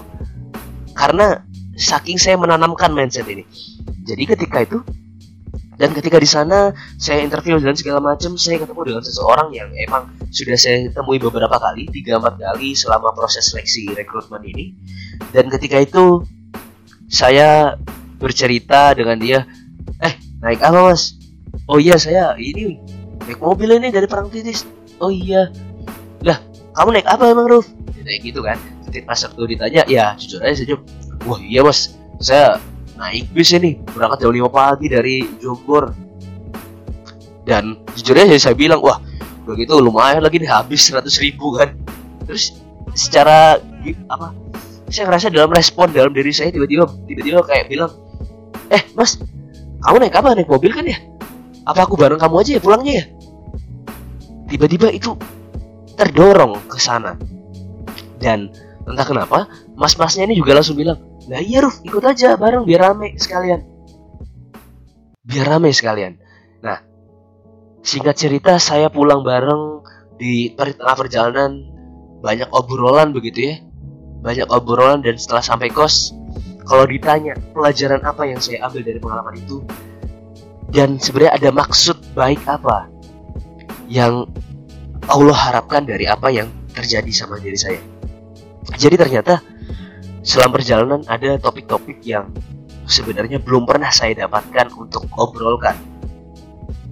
Karena 0.93 1.41
saking 1.79 2.21
saya 2.21 2.37
menanamkan 2.37 2.93
mindset 2.93 3.25
ini. 3.33 3.49
Jadi 4.05 4.23
ketika 4.29 4.61
itu 4.61 4.79
dan 5.79 5.95
ketika 5.95 6.19
di 6.19 6.27
sana 6.27 6.75
saya 6.99 7.23
interview 7.23 7.57
dan 7.63 7.79
segala 7.79 8.03
macam 8.03 8.35
saya 8.35 8.59
ketemu 8.61 8.83
dengan 8.93 9.03
seseorang 9.07 9.49
yang 9.55 9.71
emang 9.89 10.11
sudah 10.29 10.59
saya 10.59 10.91
temui 10.91 11.23
beberapa 11.23 11.55
kali 11.55 11.87
tiga 11.95 12.19
empat 12.19 12.43
kali 12.43 12.75
selama 12.77 13.15
proses 13.15 13.49
seleksi 13.49 13.95
rekrutmen 13.97 14.43
ini. 14.45 14.77
Dan 15.33 15.49
ketika 15.49 15.81
itu 15.81 16.27
saya 17.09 17.79
bercerita 18.21 18.93
dengan 18.93 19.17
dia 19.17 19.47
eh 20.03 20.19
naik 20.43 20.61
apa 20.61 20.93
mas 20.93 21.18
oh 21.69 21.79
iya 21.79 22.01
saya 22.01 22.35
ini 22.41 22.81
naik 23.29 23.45
mobil 23.45 23.77
ini 23.77 23.93
dari 23.93 24.09
perang 24.09 24.33
titis. 24.33 24.65
Oh 24.99 25.13
iya. 25.13 25.53
Lah 26.25 26.41
kamu 26.75 26.97
naik 26.97 27.07
apa 27.07 27.29
emang 27.29 27.47
Ruf? 27.47 27.69
Kayak 28.01 28.21
gitu 28.25 28.41
kan. 28.41 28.57
Pas 29.05 29.21
waktu 29.21 29.55
ditanya. 29.55 29.85
Ya 29.85 30.17
jujur 30.17 30.41
aja 30.41 30.57
sejuk 30.57 30.81
wah 31.29 31.37
iya 31.45 31.61
mas 31.61 31.93
saya 32.19 32.57
naik 32.97 33.29
bis 33.37 33.53
ini. 33.53 33.77
Berangkat 33.93 34.25
jam 34.25 34.33
5 34.33 34.49
pagi 34.49 34.87
dari 34.89 35.17
Jombor 35.39 35.93
dan 37.45 37.77
jujur 37.97 38.17
aja 38.17 38.33
saya 38.41 38.57
bilang 38.57 38.81
wah 38.81 39.01
begitu 39.45 39.77
lumayan 39.81 40.25
lagi 40.25 40.41
nih 40.41 40.49
habis 40.49 40.89
100 40.89 41.05
ribu 41.21 41.53
kan. 41.61 41.77
Terus 42.25 42.57
secara 42.97 43.61
apa 44.09 44.33
saya 44.89 45.05
ngerasa 45.05 45.29
dalam 45.29 45.53
respon 45.53 45.93
dalam 45.93 46.17
diri 46.17 46.33
saya 46.33 46.49
tiba-tiba 46.49 46.89
tiba-tiba 47.05 47.45
kayak 47.45 47.69
bilang 47.69 47.93
eh 48.73 48.81
mas 48.97 49.21
kamu 49.85 50.09
naik 50.09 50.17
apa? 50.17 50.33
Naik 50.33 50.49
mobil 50.49 50.73
kan 50.73 50.89
ya 50.89 50.97
apa 51.69 51.85
aku 51.85 52.01
bareng 52.01 52.17
kamu 52.17 52.35
aja 52.41 52.51
ya 52.57 52.61
pulangnya 52.65 52.95
ya 52.97 53.05
tiba-tiba 54.49 54.89
itu 54.89 55.13
terdorong 56.01 56.57
ke 56.65 56.81
sana 56.81 57.21
dan 58.17 58.49
entah 58.89 59.05
kenapa 59.05 59.53
mas-masnya 59.77 60.25
ini 60.25 60.41
juga 60.41 60.57
langsung 60.57 60.81
bilang 60.81 60.97
Nah 61.29 61.45
iya 61.45 61.61
Ruf, 61.61 61.85
ikut 61.85 62.01
aja 62.01 62.41
bareng 62.41 62.65
biar 62.65 62.89
rame 62.89 63.13
sekalian. 63.21 63.61
Biar 65.29 65.45
rame 65.45 65.69
sekalian. 65.77 66.17
Nah, 66.65 66.81
singkat 67.85 68.17
cerita 68.17 68.57
saya 68.57 68.89
pulang 68.89 69.21
bareng 69.21 69.85
di 70.17 70.57
tengah 70.57 70.97
perjalanan 70.97 71.69
banyak 72.25 72.49
obrolan 72.49 73.13
begitu 73.13 73.53
ya. 73.53 73.55
Banyak 74.25 74.49
obrolan 74.49 75.05
dan 75.05 75.21
setelah 75.21 75.45
sampai 75.45 75.69
kos, 75.69 76.17
kalau 76.65 76.89
ditanya 76.89 77.37
pelajaran 77.53 78.01
apa 78.09 78.25
yang 78.25 78.41
saya 78.41 78.65
ambil 78.65 78.83
dari 78.83 78.99
pengalaman 78.99 79.37
itu 79.37 79.63
dan 80.69 81.01
sebenarnya 81.01 81.33
ada 81.37 81.51
maksud 81.53 81.97
baik 82.13 82.45
apa 82.45 82.89
yang 83.89 84.29
Allah 85.09 85.37
harapkan 85.37 85.89
dari 85.89 86.05
apa 86.05 86.29
yang 86.29 86.53
terjadi 86.77 87.09
sama 87.11 87.41
diri 87.41 87.57
saya. 87.57 87.81
Jadi 88.77 89.01
ternyata 89.01 89.41
selama 90.21 90.61
perjalanan 90.61 91.01
ada 91.09 91.41
topik-topik 91.41 92.05
yang 92.05 92.29
sebenarnya 92.85 93.41
belum 93.41 93.65
pernah 93.65 93.89
saya 93.89 94.29
dapatkan 94.29 94.77
untuk 94.77 95.09
obrolkan. 95.17 95.77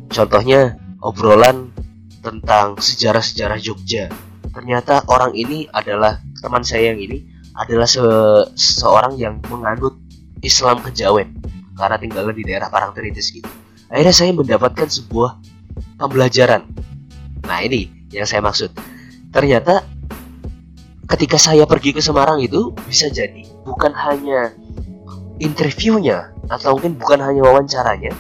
Contohnya 0.09 0.81
obrolan 1.05 1.69
tentang 2.25 2.81
sejarah-sejarah 2.81 3.61
Jogja. 3.61 4.09
Ternyata 4.57 5.05
orang 5.13 5.37
ini 5.37 5.69
adalah 5.69 6.17
teman 6.41 6.65
saya 6.65 6.97
yang 6.97 7.01
ini 7.01 7.29
adalah 7.53 7.85
se 7.85 8.01
seorang 8.57 9.21
yang 9.21 9.37
menganut 9.53 10.01
Islam 10.41 10.81
kejawen 10.81 11.37
karena 11.77 11.97
tinggalnya 12.01 12.33
di 12.33 12.45
daerah 12.49 12.73
Parangtritis 12.73 13.37
gitu. 13.37 13.66
Akhirnya 13.93 14.15
saya 14.15 14.31
mendapatkan 14.35 14.89
sebuah 14.91 15.39
pembelajaran. 16.01 16.67
Nah 17.47 17.59
ini 17.63 18.11
yang 18.11 18.27
saya 18.27 18.43
maksud. 18.43 18.75
Ternyata 19.31 19.85
ketika 21.07 21.39
saya 21.39 21.63
pergi 21.65 21.95
ke 21.95 22.03
Semarang 22.03 22.43
itu 22.43 22.75
bisa 22.91 23.07
jadi 23.07 23.47
bukan 23.63 23.95
hanya 23.95 24.51
interviewnya 25.39 26.35
atau 26.51 26.79
mungkin 26.79 26.99
bukan 26.99 27.23
hanya 27.23 27.47
wawancaranya 27.47 28.11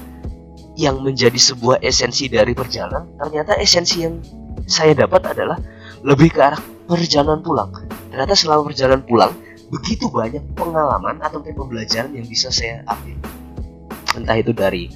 yang 0.76 1.00
menjadi 1.02 1.34
sebuah 1.34 1.82
esensi 1.82 2.28
dari 2.28 2.52
perjalanan 2.52 3.08
ternyata 3.18 3.56
esensi 3.58 4.04
yang 4.04 4.20
saya 4.68 4.92
dapat 4.92 5.24
adalah 5.34 5.56
lebih 6.04 6.30
ke 6.30 6.40
arah 6.42 6.60
perjalanan 6.86 7.40
pulang 7.40 7.72
ternyata 8.12 8.36
selama 8.36 8.70
perjalanan 8.70 9.02
pulang 9.02 9.32
begitu 9.72 10.06
banyak 10.06 10.44
pengalaman 10.54 11.18
atau 11.24 11.42
mungkin 11.42 11.56
pembelajaran 11.58 12.12
yang 12.14 12.26
bisa 12.28 12.52
saya 12.54 12.86
ambil 12.86 13.18
entah 14.14 14.36
itu 14.36 14.52
dari 14.54 14.92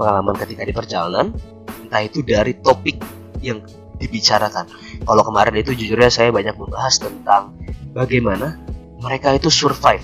pengalaman 0.00 0.32
ketika 0.40 0.64
di 0.64 0.72
perjalanan 0.72 1.36
entah 1.84 2.00
itu 2.00 2.24
dari 2.24 2.56
topik 2.56 2.96
yang 3.44 3.60
dibicarakan. 4.00 4.64
Kalau 5.04 5.22
kemarin 5.28 5.60
itu 5.60 5.76
jujurnya 5.76 6.08
saya 6.08 6.32
banyak 6.32 6.56
membahas 6.56 6.96
tentang 6.96 7.52
bagaimana 7.92 8.56
mereka 9.04 9.36
itu 9.36 9.52
survive. 9.52 10.00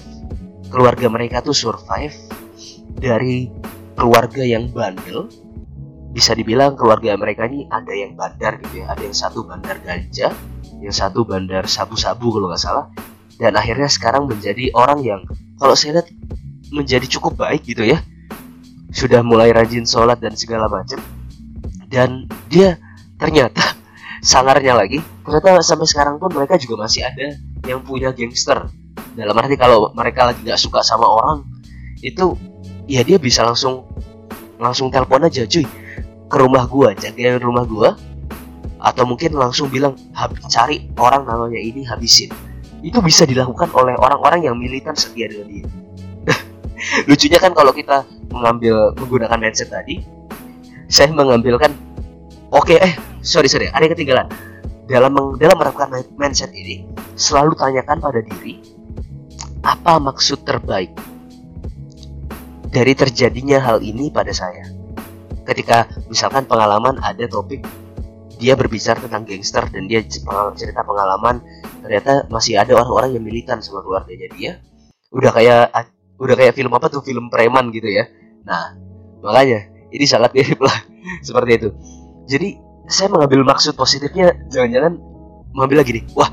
Keluarga 0.68 1.08
mereka 1.08 1.40
tuh 1.40 1.56
survive 1.56 2.12
dari 3.00 3.48
keluarga 3.96 4.44
yang 4.44 4.68
bandel. 4.68 5.32
Bisa 6.12 6.32
dibilang 6.32 6.76
keluarga 6.76 7.16
mereka 7.16 7.48
ini 7.48 7.68
ada 7.68 7.92
yang 7.92 8.12
bandar 8.16 8.60
gitu 8.60 8.84
ya. 8.84 8.92
Ada 8.92 9.02
yang 9.04 9.16
satu 9.16 9.44
bandar 9.48 9.80
ganja, 9.80 10.32
yang 10.80 10.92
satu 10.92 11.24
bandar 11.24 11.64
sabu-sabu 11.68 12.36
kalau 12.36 12.52
nggak 12.52 12.60
salah. 12.60 12.92
Dan 13.36 13.52
akhirnya 13.56 13.88
sekarang 13.88 14.28
menjadi 14.28 14.72
orang 14.72 15.04
yang 15.04 15.20
kalau 15.60 15.76
saya 15.76 16.00
lihat 16.00 16.08
menjadi 16.72 17.04
cukup 17.16 17.36
baik 17.36 17.68
gitu 17.68 17.84
ya. 17.84 18.00
Sudah 18.96 19.20
mulai 19.20 19.52
rajin 19.52 19.84
sholat 19.84 20.16
dan 20.24 20.32
segala 20.32 20.72
macam. 20.72 20.96
Dan 21.92 22.24
dia 22.48 22.80
ternyata 23.20 23.60
sangarnya 24.24 24.72
lagi. 24.72 25.04
Ternyata 25.20 25.60
sampai 25.60 25.84
sekarang 25.84 26.16
pun 26.16 26.32
mereka 26.32 26.56
juga 26.56 26.88
masih 26.88 27.04
ada 27.04 27.36
yang 27.68 27.84
punya 27.84 28.16
gangster. 28.16 28.72
Dalam 29.12 29.36
arti 29.36 29.60
kalau 29.60 29.92
mereka 29.92 30.32
lagi 30.32 30.40
nggak 30.40 30.56
suka 30.56 30.80
sama 30.80 31.04
orang 31.04 31.44
itu 32.00 32.36
ya 32.88 33.04
dia 33.04 33.16
bisa 33.20 33.44
langsung 33.44 33.84
langsung 34.60 34.92
telepon 34.92 35.24
aja 35.24 35.48
cuy 35.48 35.64
ke 36.28 36.36
rumah 36.36 36.64
gua 36.64 36.96
jagain 36.96 37.36
rumah 37.36 37.68
gua. 37.68 37.92
Atau 38.80 39.04
mungkin 39.04 39.36
langsung 39.36 39.68
bilang 39.68 39.92
cari 40.48 40.88
orang 40.96 41.28
namanya 41.28 41.60
ini 41.60 41.84
habisin. 41.84 42.32
Itu 42.80 43.04
bisa 43.04 43.28
dilakukan 43.28 43.72
oleh 43.76 43.92
orang-orang 43.98 44.48
yang 44.48 44.56
militan 44.56 44.96
setia 44.96 45.28
dengan 45.28 45.48
dia. 45.52 45.66
Lucunya 47.08 47.40
kan 47.40 47.50
kalau 47.56 47.72
kita 47.74 48.06
mengambil 48.36 48.92
menggunakan 49.00 49.38
mindset 49.40 49.72
tadi 49.72 50.16
saya 50.86 51.10
mengambilkan 51.10 51.74
oke 52.54 52.70
okay, 52.70 52.78
eh 52.78 52.94
sorry 53.22 53.50
sorry 53.50 53.66
ada 53.70 53.82
yang 53.82 53.94
ketinggalan. 53.94 54.26
Dalam 54.86 55.18
dalam 55.34 55.56
menerapkan 55.58 55.90
mindset 56.14 56.54
ini 56.54 56.86
selalu 57.18 57.58
tanyakan 57.58 57.98
pada 57.98 58.22
diri 58.22 58.62
apa 59.66 59.98
maksud 59.98 60.46
terbaik 60.46 60.94
dari 62.70 62.94
terjadinya 62.94 63.58
hal 63.58 63.82
ini 63.82 64.14
pada 64.14 64.30
saya? 64.30 64.62
Ketika 65.42 65.90
misalkan 66.06 66.46
pengalaman 66.46 67.02
ada 67.02 67.26
topik 67.26 67.66
dia 68.38 68.54
berbicara 68.54 69.02
tentang 69.02 69.26
gangster 69.26 69.66
dan 69.74 69.90
dia 69.90 70.06
cerita 70.54 70.86
pengalaman 70.86 71.42
ternyata 71.82 72.30
masih 72.30 72.62
ada 72.62 72.78
orang-orang 72.78 73.18
yang 73.18 73.24
militan 73.26 73.58
sama 73.58 73.82
keluarganya 73.82 74.28
dia. 74.38 74.52
Udah 75.10 75.34
kayak 75.34 75.74
udah 76.22 76.34
kayak 76.38 76.54
film 76.54 76.70
apa 76.78 76.86
tuh? 76.94 77.02
Film 77.02 77.26
preman 77.26 77.74
gitu 77.74 77.90
ya 77.90 78.06
nah 78.46 78.78
makanya 79.20 79.66
ini 79.90 80.06
sangat 80.06 80.30
mirip 80.32 80.60
lah 80.62 80.76
seperti 81.26 81.50
itu. 81.58 81.68
Jadi 82.26 82.48
saya 82.86 83.10
mengambil 83.10 83.42
maksud 83.46 83.74
positifnya 83.74 84.34
jangan-jangan 84.50 84.98
mengambil 85.50 85.82
lagi 85.82 86.02
nih 86.02 86.04
wah 86.14 86.30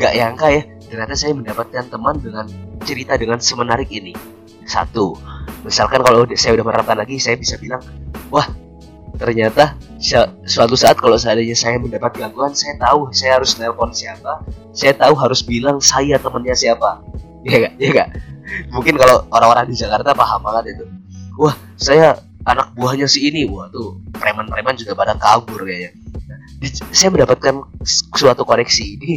gak 0.00 0.12
nyangka 0.16 0.46
ya 0.48 0.62
ternyata 0.88 1.14
saya 1.16 1.32
mendapatkan 1.36 1.84
teman 1.88 2.16
dengan 2.20 2.46
cerita 2.84 3.16
dengan 3.16 3.38
semenarik 3.40 3.88
ini. 3.92 4.16
Satu 4.64 5.16
misalkan 5.66 6.00
kalau 6.00 6.24
saya 6.32 6.56
udah 6.56 6.64
menerapkan 6.64 6.96
lagi 6.96 7.20
saya 7.20 7.36
bisa 7.36 7.60
bilang 7.60 7.82
wah 8.32 8.46
ternyata 9.20 9.76
suatu 10.48 10.74
saat 10.74 10.96
kalau 10.98 11.20
seandainya 11.20 11.54
saya 11.54 11.76
mendapat 11.76 12.16
gangguan 12.16 12.56
saya 12.56 12.74
tahu 12.80 13.12
saya 13.12 13.38
harus 13.38 13.54
nelpon 13.60 13.92
siapa 13.92 14.42
saya 14.72 14.96
tahu 14.96 15.14
harus 15.14 15.44
bilang 15.44 15.78
saya 15.80 16.16
temannya 16.16 16.56
siapa. 16.56 17.04
Ya 17.42 17.68
gak 17.68 17.74
ya 17.76 17.88
gak 17.90 18.08
mungkin 18.70 18.94
kalau 19.00 19.26
orang-orang 19.32 19.66
di 19.70 19.76
Jakarta 19.76 20.14
paham 20.14 20.40
banget 20.44 20.78
itu 20.78 20.84
wah 21.38 21.54
saya 21.76 22.18
anak 22.46 22.74
buahnya 22.74 23.06
si 23.06 23.28
ini. 23.30 23.46
Wah 23.48 23.70
tuh 23.70 23.98
preman-preman 24.14 24.74
juga 24.78 24.98
pada 24.98 25.14
kabur 25.16 25.66
kayaknya. 25.66 25.94
Nah, 26.28 26.38
saya 26.94 27.08
mendapatkan 27.10 27.54
suatu 28.14 28.42
koreksi 28.46 28.98
ini. 28.98 29.12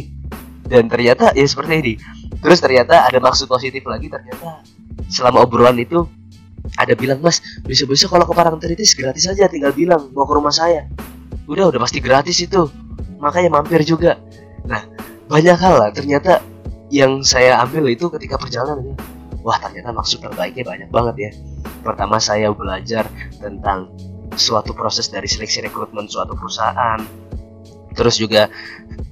Dan 0.66 0.90
ternyata 0.90 1.30
ya 1.30 1.46
seperti 1.46 1.74
ini. 1.78 1.94
Terus 2.42 2.58
ternyata 2.58 3.06
ada 3.06 3.18
maksud 3.22 3.46
positif 3.46 3.86
lagi. 3.86 4.10
Ternyata 4.10 4.66
selama 5.06 5.46
obrolan 5.46 5.78
itu 5.78 6.02
ada 6.74 6.98
bilang 6.98 7.22
mas 7.22 7.38
besok-besok 7.62 8.18
kalau 8.18 8.26
ke 8.26 8.34
Parangtritis 8.34 8.98
gratis 8.98 9.30
aja 9.30 9.46
tinggal 9.46 9.70
bilang 9.70 10.10
mau 10.10 10.26
ke 10.26 10.34
rumah 10.34 10.50
saya. 10.50 10.90
Udah 11.46 11.70
udah 11.70 11.78
pasti 11.78 12.02
gratis 12.02 12.42
itu. 12.42 12.66
Makanya 13.22 13.62
mampir 13.62 13.86
juga. 13.86 14.18
Nah 14.66 14.82
banyak 15.30 15.54
hal 15.54 15.74
lah. 15.78 15.90
Ternyata 15.94 16.42
yang 16.90 17.22
saya 17.22 17.58
ambil 17.62 17.90
itu 17.90 18.06
ketika 18.10 18.38
perjalanan 18.38 18.94
wah 19.42 19.58
ternyata 19.58 19.90
maksud 19.94 20.22
terbaiknya 20.22 20.62
banyak 20.66 20.88
banget 20.90 21.14
ya 21.18 21.30
pertama 21.86 22.18
saya 22.18 22.50
belajar 22.50 23.06
tentang 23.38 23.94
suatu 24.34 24.74
proses 24.74 25.06
dari 25.06 25.30
seleksi 25.30 25.62
rekrutmen 25.62 26.10
suatu 26.10 26.34
perusahaan. 26.34 26.98
Terus 27.96 28.18
juga 28.18 28.50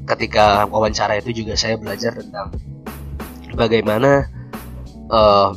ketika 0.04 0.66
wawancara 0.68 1.16
itu 1.16 1.32
juga 1.32 1.54
saya 1.56 1.78
belajar 1.80 2.12
tentang 2.18 2.52
bagaimana 3.56 4.28
uh, 5.08 5.54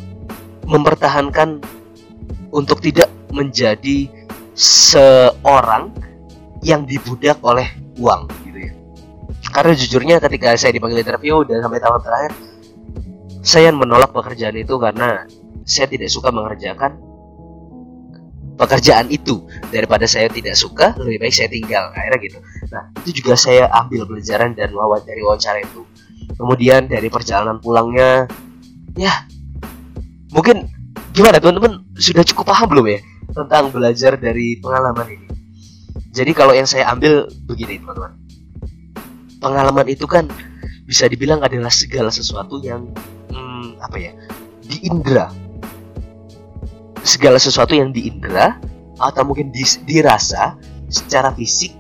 mempertahankan 0.70 1.60
untuk 2.54 2.80
tidak 2.80 3.12
menjadi 3.34 4.08
seorang 4.56 5.92
yang 6.64 6.88
dibudak 6.88 7.38
oleh 7.44 7.68
uang 8.00 8.32
gitu 8.48 8.72
ya. 8.72 8.74
Karena 9.52 9.74
jujurnya 9.76 10.16
ketika 10.24 10.56
saya 10.56 10.72
dipanggil 10.72 11.04
interview 11.04 11.44
dan 11.44 11.60
sampai 11.60 11.82
tahap 11.84 12.02
terakhir 12.06 12.32
saya 13.44 13.72
menolak 13.72 14.12
pekerjaan 14.12 14.56
itu 14.60 14.76
karena 14.76 15.24
saya 15.68 15.92
tidak 15.92 16.08
suka 16.08 16.32
mengerjakan 16.32 16.96
pekerjaan 18.58 19.12
itu. 19.12 19.46
Daripada 19.70 20.08
saya 20.10 20.32
tidak 20.32 20.56
suka 20.56 20.96
lebih 20.98 21.28
baik 21.28 21.36
saya 21.36 21.52
tinggal. 21.52 21.92
Akhirnya 21.94 22.20
gitu. 22.24 22.38
Nah 22.74 22.84
itu 23.04 23.22
juga 23.22 23.36
saya 23.36 23.70
ambil 23.76 24.08
pelajaran 24.08 24.56
dan 24.56 24.72
wawan 24.74 25.04
dari 25.04 25.22
wawancara 25.22 25.62
itu. 25.62 25.84
Kemudian 26.40 26.88
dari 26.88 27.08
perjalanan 27.12 27.60
pulangnya 27.60 28.26
ya 28.98 29.28
mungkin 30.34 30.72
gimana 31.14 31.38
teman-teman? 31.38 31.86
Sudah 32.00 32.24
cukup 32.24 32.50
paham 32.50 32.72
belum 32.72 32.88
ya 32.88 33.00
tentang 33.36 33.70
belajar 33.70 34.16
dari 34.18 34.58
pengalaman 34.58 35.06
ini? 35.14 35.28
Jadi 36.16 36.32
kalau 36.34 36.56
yang 36.56 36.66
saya 36.66 36.90
ambil 36.90 37.30
begini 37.46 37.78
teman-teman. 37.78 38.18
Pengalaman 39.38 39.86
itu 39.86 40.10
kan 40.10 40.26
bisa 40.90 41.06
dibilang 41.06 41.46
adalah 41.46 41.70
segala 41.70 42.10
sesuatu 42.10 42.58
yang 42.64 42.90
hmm, 43.30 43.78
apa 43.78 43.98
ya 44.02 44.16
di 44.66 44.88
indera 44.88 45.30
segala 47.08 47.40
sesuatu 47.40 47.72
yang 47.72 47.96
diindra 47.96 48.60
atau 49.00 49.24
mungkin 49.24 49.56
dirasa 49.88 50.60
secara 50.92 51.32
fisik 51.32 51.72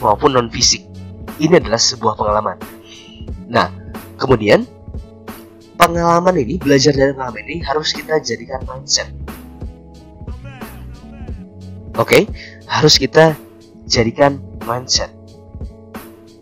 maupun 0.00 0.32
non 0.32 0.48
fisik. 0.48 0.80
Ini 1.36 1.60
adalah 1.60 1.76
sebuah 1.76 2.16
pengalaman. 2.16 2.56
Nah, 3.52 3.68
kemudian 4.16 4.64
pengalaman 5.76 6.38
ini, 6.40 6.56
belajar 6.56 6.96
dari 6.96 7.12
pengalaman 7.12 7.44
ini 7.44 7.56
harus 7.60 7.92
kita 7.92 8.16
jadikan 8.24 8.64
mindset. 8.64 9.12
Oke, 12.00 12.08
okay? 12.08 12.22
harus 12.64 12.96
kita 12.96 13.36
jadikan 13.84 14.40
mindset. 14.64 15.12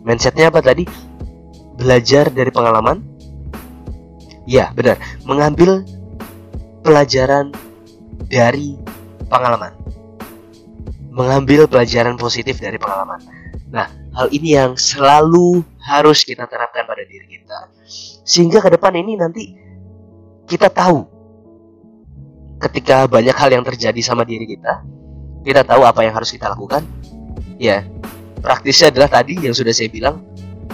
Mindsetnya 0.07 0.47
apa 0.47 0.63
tadi? 0.63 0.87
Belajar 1.75 2.31
dari 2.31 2.47
pengalaman. 2.53 3.03
Ya, 4.47 4.71
benar. 4.71 4.97
Mengambil 5.27 5.83
pelajaran 6.81 7.51
dari 8.31 8.79
pengalaman. 9.27 9.75
Mengambil 11.11 11.67
pelajaran 11.67 12.15
positif 12.15 12.63
dari 12.63 12.79
pengalaman. 12.79 13.19
Nah, 13.67 13.91
hal 14.15 14.31
ini 14.31 14.55
yang 14.55 14.79
selalu 14.79 15.59
harus 15.83 16.23
kita 16.23 16.47
terapkan 16.47 16.87
pada 16.87 17.03
diri 17.03 17.27
kita. 17.27 17.67
Sehingga 18.23 18.63
ke 18.63 18.71
depan 18.71 18.95
ini 18.95 19.19
nanti 19.19 19.51
kita 20.47 20.71
tahu 20.71 21.03
ketika 22.63 23.11
banyak 23.11 23.35
hal 23.35 23.51
yang 23.51 23.67
terjadi 23.67 23.99
sama 23.99 24.23
diri 24.23 24.47
kita, 24.47 24.87
kita 25.43 25.67
tahu 25.67 25.83
apa 25.83 26.07
yang 26.07 26.15
harus 26.15 26.31
kita 26.31 26.47
lakukan. 26.47 26.87
Ya, 27.59 27.83
praktisnya 28.39 28.89
adalah 28.89 29.11
tadi 29.11 29.35
yang 29.37 29.51
sudah 29.51 29.75
saya 29.75 29.91
bilang 29.91 30.23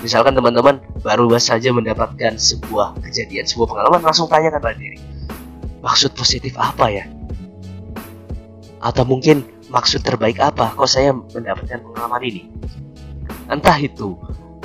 misalkan 0.02 0.38
teman-teman 0.38 0.78
baru 1.02 1.34
saja 1.42 1.74
mendapatkan 1.74 2.38
sebuah 2.38 3.02
kejadian 3.02 3.50
sebuah 3.50 3.68
pengalaman 3.74 4.02
langsung 4.06 4.30
tanyakan 4.30 4.62
pada 4.62 4.78
diri 4.78 5.02
maksud 5.82 6.14
positif 6.14 6.54
apa 6.58 6.86
ya 6.94 7.06
atau 8.80 9.04
mungkin 9.04 9.46
maksud 9.70 10.04
terbaik 10.06 10.40
apa? 10.40 10.74
Kok 10.74 10.90
saya 10.90 11.14
mendapatkan 11.14 11.82
pengalaman 11.82 12.22
ini? 12.24 12.42
Entah 13.48 13.78
itu 13.80 14.16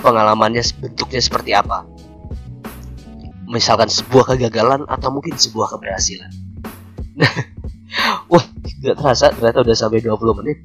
pengalamannya 0.02 0.62
bentuknya 0.82 1.20
seperti 1.22 1.54
apa. 1.54 1.86
Misalkan 3.46 3.90
sebuah 3.90 4.34
kegagalan 4.34 4.88
atau 4.88 5.08
mungkin 5.12 5.36
sebuah 5.36 5.76
keberhasilan. 5.76 6.30
Wah 8.32 8.44
nggak 8.82 8.96
terasa 8.98 9.30
ternyata 9.30 9.62
udah 9.62 9.76
sampai 9.76 10.02
20 10.02 10.38
menit. 10.42 10.58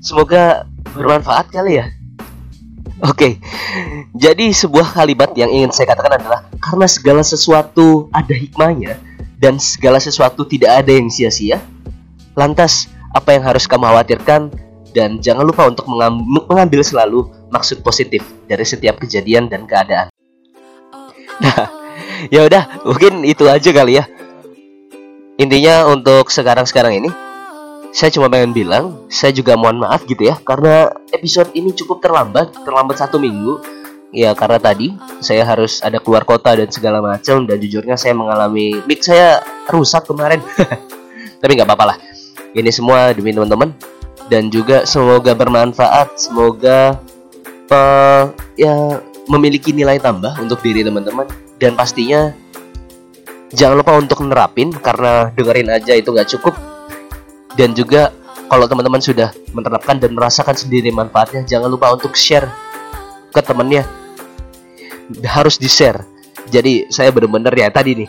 Semoga 0.00 0.64
bermanfaat 0.96 1.52
kali 1.52 1.78
ya. 1.78 1.86
Oke, 3.00 3.40
jadi 4.12 4.52
sebuah 4.52 4.92
kalimat 4.92 5.32
yang 5.32 5.48
ingin 5.48 5.72
saya 5.72 5.88
katakan 5.96 6.20
adalah 6.20 6.44
karena 6.60 6.84
segala 6.84 7.22
sesuatu 7.24 8.12
ada 8.12 8.36
hikmahnya 8.36 9.00
dan 9.40 9.56
segala 9.56 9.96
sesuatu 9.96 10.44
tidak 10.44 10.84
ada 10.84 10.92
yang 10.92 11.08
sia-sia. 11.08 11.64
Lantas, 12.40 12.88
apa 13.12 13.36
yang 13.36 13.44
harus 13.44 13.68
kamu 13.68 13.84
khawatirkan 13.84 14.48
dan 14.96 15.20
jangan 15.20 15.44
lupa 15.44 15.68
untuk 15.68 15.84
mengambil 16.48 16.80
selalu 16.80 17.28
maksud 17.52 17.84
positif 17.84 18.24
dari 18.48 18.64
setiap 18.64 18.96
kejadian 18.96 19.52
dan 19.52 19.68
keadaan. 19.68 20.08
Nah, 21.44 21.68
ya 22.34 22.48
udah, 22.48 22.80
mungkin 22.88 23.28
itu 23.28 23.44
aja 23.44 23.68
kali 23.76 24.00
ya. 24.00 24.08
Intinya 25.36 25.84
untuk 25.92 26.32
sekarang-sekarang 26.32 27.04
ini 27.04 27.10
saya 27.92 28.08
cuma 28.08 28.32
pengen 28.32 28.56
bilang, 28.56 29.04
saya 29.12 29.36
juga 29.36 29.52
mohon 29.60 29.84
maaf 29.84 30.08
gitu 30.08 30.24
ya, 30.24 30.40
karena 30.40 30.88
episode 31.12 31.52
ini 31.52 31.76
cukup 31.76 32.00
terlambat, 32.00 32.56
terlambat 32.64 32.96
satu 33.04 33.20
minggu. 33.20 33.60
Ya 34.10 34.34
karena 34.34 34.58
tadi 34.58 34.90
saya 35.22 35.46
harus 35.46 35.78
ada 35.86 36.02
keluar 36.02 36.26
kota 36.26 36.50
dan 36.58 36.66
segala 36.66 36.98
macam 36.98 37.46
dan 37.46 37.62
jujurnya 37.62 37.94
saya 37.94 38.10
mengalami 38.10 38.82
mic 38.82 39.06
saya 39.06 39.38
rusak 39.70 40.02
kemarin. 40.02 40.42
Tapi 41.40 41.50
nggak 41.54 41.68
apa-apa 41.70 41.94
lah. 41.94 42.09
Ini 42.54 42.70
semua 42.74 43.14
demi 43.14 43.30
teman-teman. 43.34 43.72
Dan 44.30 44.46
juga 44.46 44.86
semoga 44.86 45.34
bermanfaat, 45.34 46.14
semoga 46.14 47.02
uh, 47.70 48.30
ya 48.54 49.02
memiliki 49.26 49.74
nilai 49.74 49.98
tambah 49.98 50.38
untuk 50.38 50.62
diri 50.62 50.86
teman-teman. 50.86 51.26
Dan 51.58 51.74
pastinya 51.74 52.30
jangan 53.50 53.82
lupa 53.82 53.98
untuk 53.98 54.22
nerapin 54.22 54.70
karena 54.70 55.34
dengerin 55.34 55.70
aja 55.74 55.98
itu 55.98 56.14
nggak 56.14 56.30
cukup. 56.38 56.54
Dan 57.58 57.74
juga 57.74 58.14
kalau 58.50 58.66
teman-teman 58.66 58.98
sudah 58.98 59.30
menerapkan 59.54 60.02
dan 60.02 60.10
merasakan 60.10 60.58
sendiri 60.58 60.90
manfaatnya 60.90 61.46
jangan 61.46 61.70
lupa 61.70 61.94
untuk 61.94 62.18
share 62.18 62.50
ke 63.30 63.40
temennya 63.46 63.86
harus 65.22 65.54
di 65.54 65.70
share 65.70 66.02
jadi 66.50 66.90
saya 66.90 67.14
benar-benar 67.14 67.54
ya 67.54 67.70
tadi 67.70 68.02
nih 68.02 68.08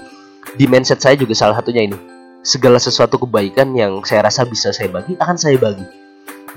di 0.58 0.66
mindset 0.66 0.98
saya 0.98 1.14
juga 1.14 1.38
salah 1.38 1.62
satunya 1.62 1.86
ini 1.86 1.98
segala 2.42 2.82
sesuatu 2.82 3.22
kebaikan 3.22 3.70
yang 3.78 4.02
saya 4.02 4.26
rasa 4.26 4.46
bisa 4.46 4.74
saya 4.74 4.90
bagi 4.90 5.14
akan 5.18 5.38
saya 5.38 5.58
bagi. 5.62 5.86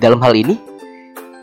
Dalam 0.00 0.18
hal 0.24 0.34
ini 0.34 0.56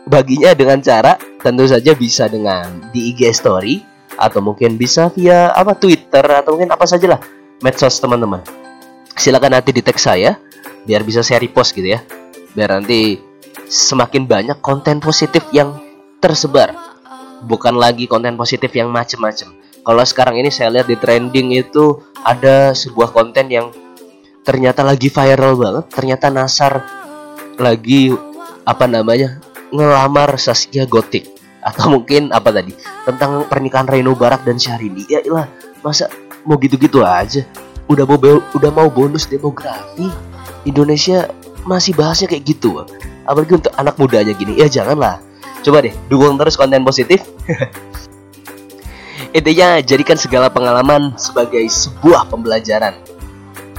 baginya 0.06 0.52
dengan 0.52 0.82
cara 0.82 1.16
tentu 1.40 1.64
saja 1.66 1.94
bisa 1.94 2.26
dengan 2.26 2.90
di 2.90 3.14
IG 3.14 3.30
story 3.32 3.82
atau 4.18 4.42
mungkin 4.44 4.76
bisa 4.76 5.08
via 5.14 5.54
apa 5.54 5.72
Twitter 5.78 6.22
atau 6.26 6.58
mungkin 6.58 6.70
apa 6.74 6.84
saja 6.84 7.16
lah 7.16 7.20
medsos 7.62 7.96
teman-teman. 8.02 8.42
Silakan 9.14 9.56
nanti 9.56 9.70
di 9.70 9.80
tag 9.80 9.96
saya 9.96 10.36
biar 10.82 11.06
bisa 11.06 11.22
saya 11.22 11.38
repost 11.38 11.72
gitu 11.72 11.94
ya. 11.94 12.02
Biar 12.52 12.76
nanti 12.76 13.16
semakin 13.70 14.26
banyak 14.28 14.58
konten 14.60 14.98
positif 14.98 15.46
yang 15.54 15.78
tersebar. 16.18 16.74
Bukan 17.42 17.74
lagi 17.74 18.06
konten 18.06 18.38
positif 18.38 18.70
yang 18.74 18.90
macem-macem. 18.90 19.50
Kalau 19.82 20.04
sekarang 20.06 20.38
ini 20.38 20.46
saya 20.54 20.70
lihat 20.70 20.86
di 20.86 20.94
trending 20.94 21.58
itu 21.58 21.98
ada 22.22 22.70
sebuah 22.70 23.10
konten 23.10 23.50
yang 23.50 23.74
ternyata 24.42 24.82
lagi 24.82 25.06
viral 25.06 25.54
banget 25.54 25.84
ternyata 25.90 26.26
Nasar 26.30 26.82
lagi 27.58 28.10
apa 28.66 28.86
namanya 28.86 29.38
ngelamar 29.72 30.36
Saskia 30.38 30.84
Gotik. 30.86 31.26
Atau 31.62 31.94
mungkin 31.94 32.34
apa 32.34 32.50
tadi 32.50 32.74
tentang 33.06 33.46
pernikahan 33.46 33.86
Reno 33.86 34.18
Barak 34.18 34.42
dan 34.42 34.58
Syahrini. 34.58 35.06
Ya 35.06 35.22
ilah 35.22 35.46
masa 35.80 36.10
mau 36.42 36.58
gitu-gitu 36.58 37.06
aja? 37.06 37.46
Udah 37.86 38.02
mau 38.02 38.18
udah 38.18 38.70
mau 38.74 38.90
bonus 38.90 39.30
demografi? 39.30 40.10
Indonesia 40.66 41.30
masih 41.62 41.94
bahasnya 41.94 42.26
kayak 42.34 42.44
gitu 42.50 42.82
apalagi 43.22 43.54
untuk 43.54 43.70
anak 43.78 43.94
mudanya 43.94 44.34
gini. 44.34 44.58
Ya 44.58 44.66
janganlah. 44.66 45.22
Coba 45.62 45.86
deh 45.86 45.94
dukung 46.10 46.34
terus 46.34 46.58
konten 46.58 46.82
positif. 46.82 47.22
Intinya 49.38 49.78
jadikan 49.80 50.18
segala 50.18 50.50
pengalaman 50.50 51.14
sebagai 51.16 51.62
sebuah 51.70 52.26
pembelajaran 52.28 53.11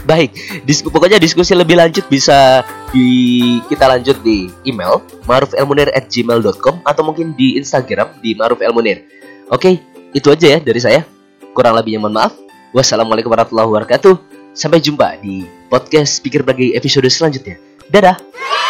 baik 0.03 0.63
dis 0.67 0.83
pokoknya 0.83 1.17
diskusi 1.19 1.55
lebih 1.55 1.79
lanjut 1.79 2.05
bisa 2.11 2.63
di 2.91 3.59
kita 3.71 3.87
lanjut 3.87 4.19
di 4.21 4.51
email 4.67 4.99
marufelmunir@gmail.com 5.25 6.83
atau 6.83 7.03
mungkin 7.03 7.33
di 7.35 7.55
Instagram 7.55 8.19
di 8.19 8.35
marufelmunir 8.35 9.07
oke 9.47 9.79
itu 10.13 10.27
aja 10.29 10.57
ya 10.57 10.59
dari 10.59 10.79
saya 10.79 11.01
kurang 11.55 11.79
lebihnya 11.79 12.03
mohon 12.03 12.15
maaf 12.19 12.33
wassalamualaikum 12.75 13.31
warahmatullahi 13.31 13.69
wabarakatuh 13.69 14.33
sampai 14.53 14.79
jumpa 14.79 15.17
di 15.19 15.45
podcast 15.67 16.21
Pikir 16.21 16.45
Bagi 16.45 16.77
episode 16.77 17.09
selanjutnya. 17.09 17.57
Dadah! 17.89 18.62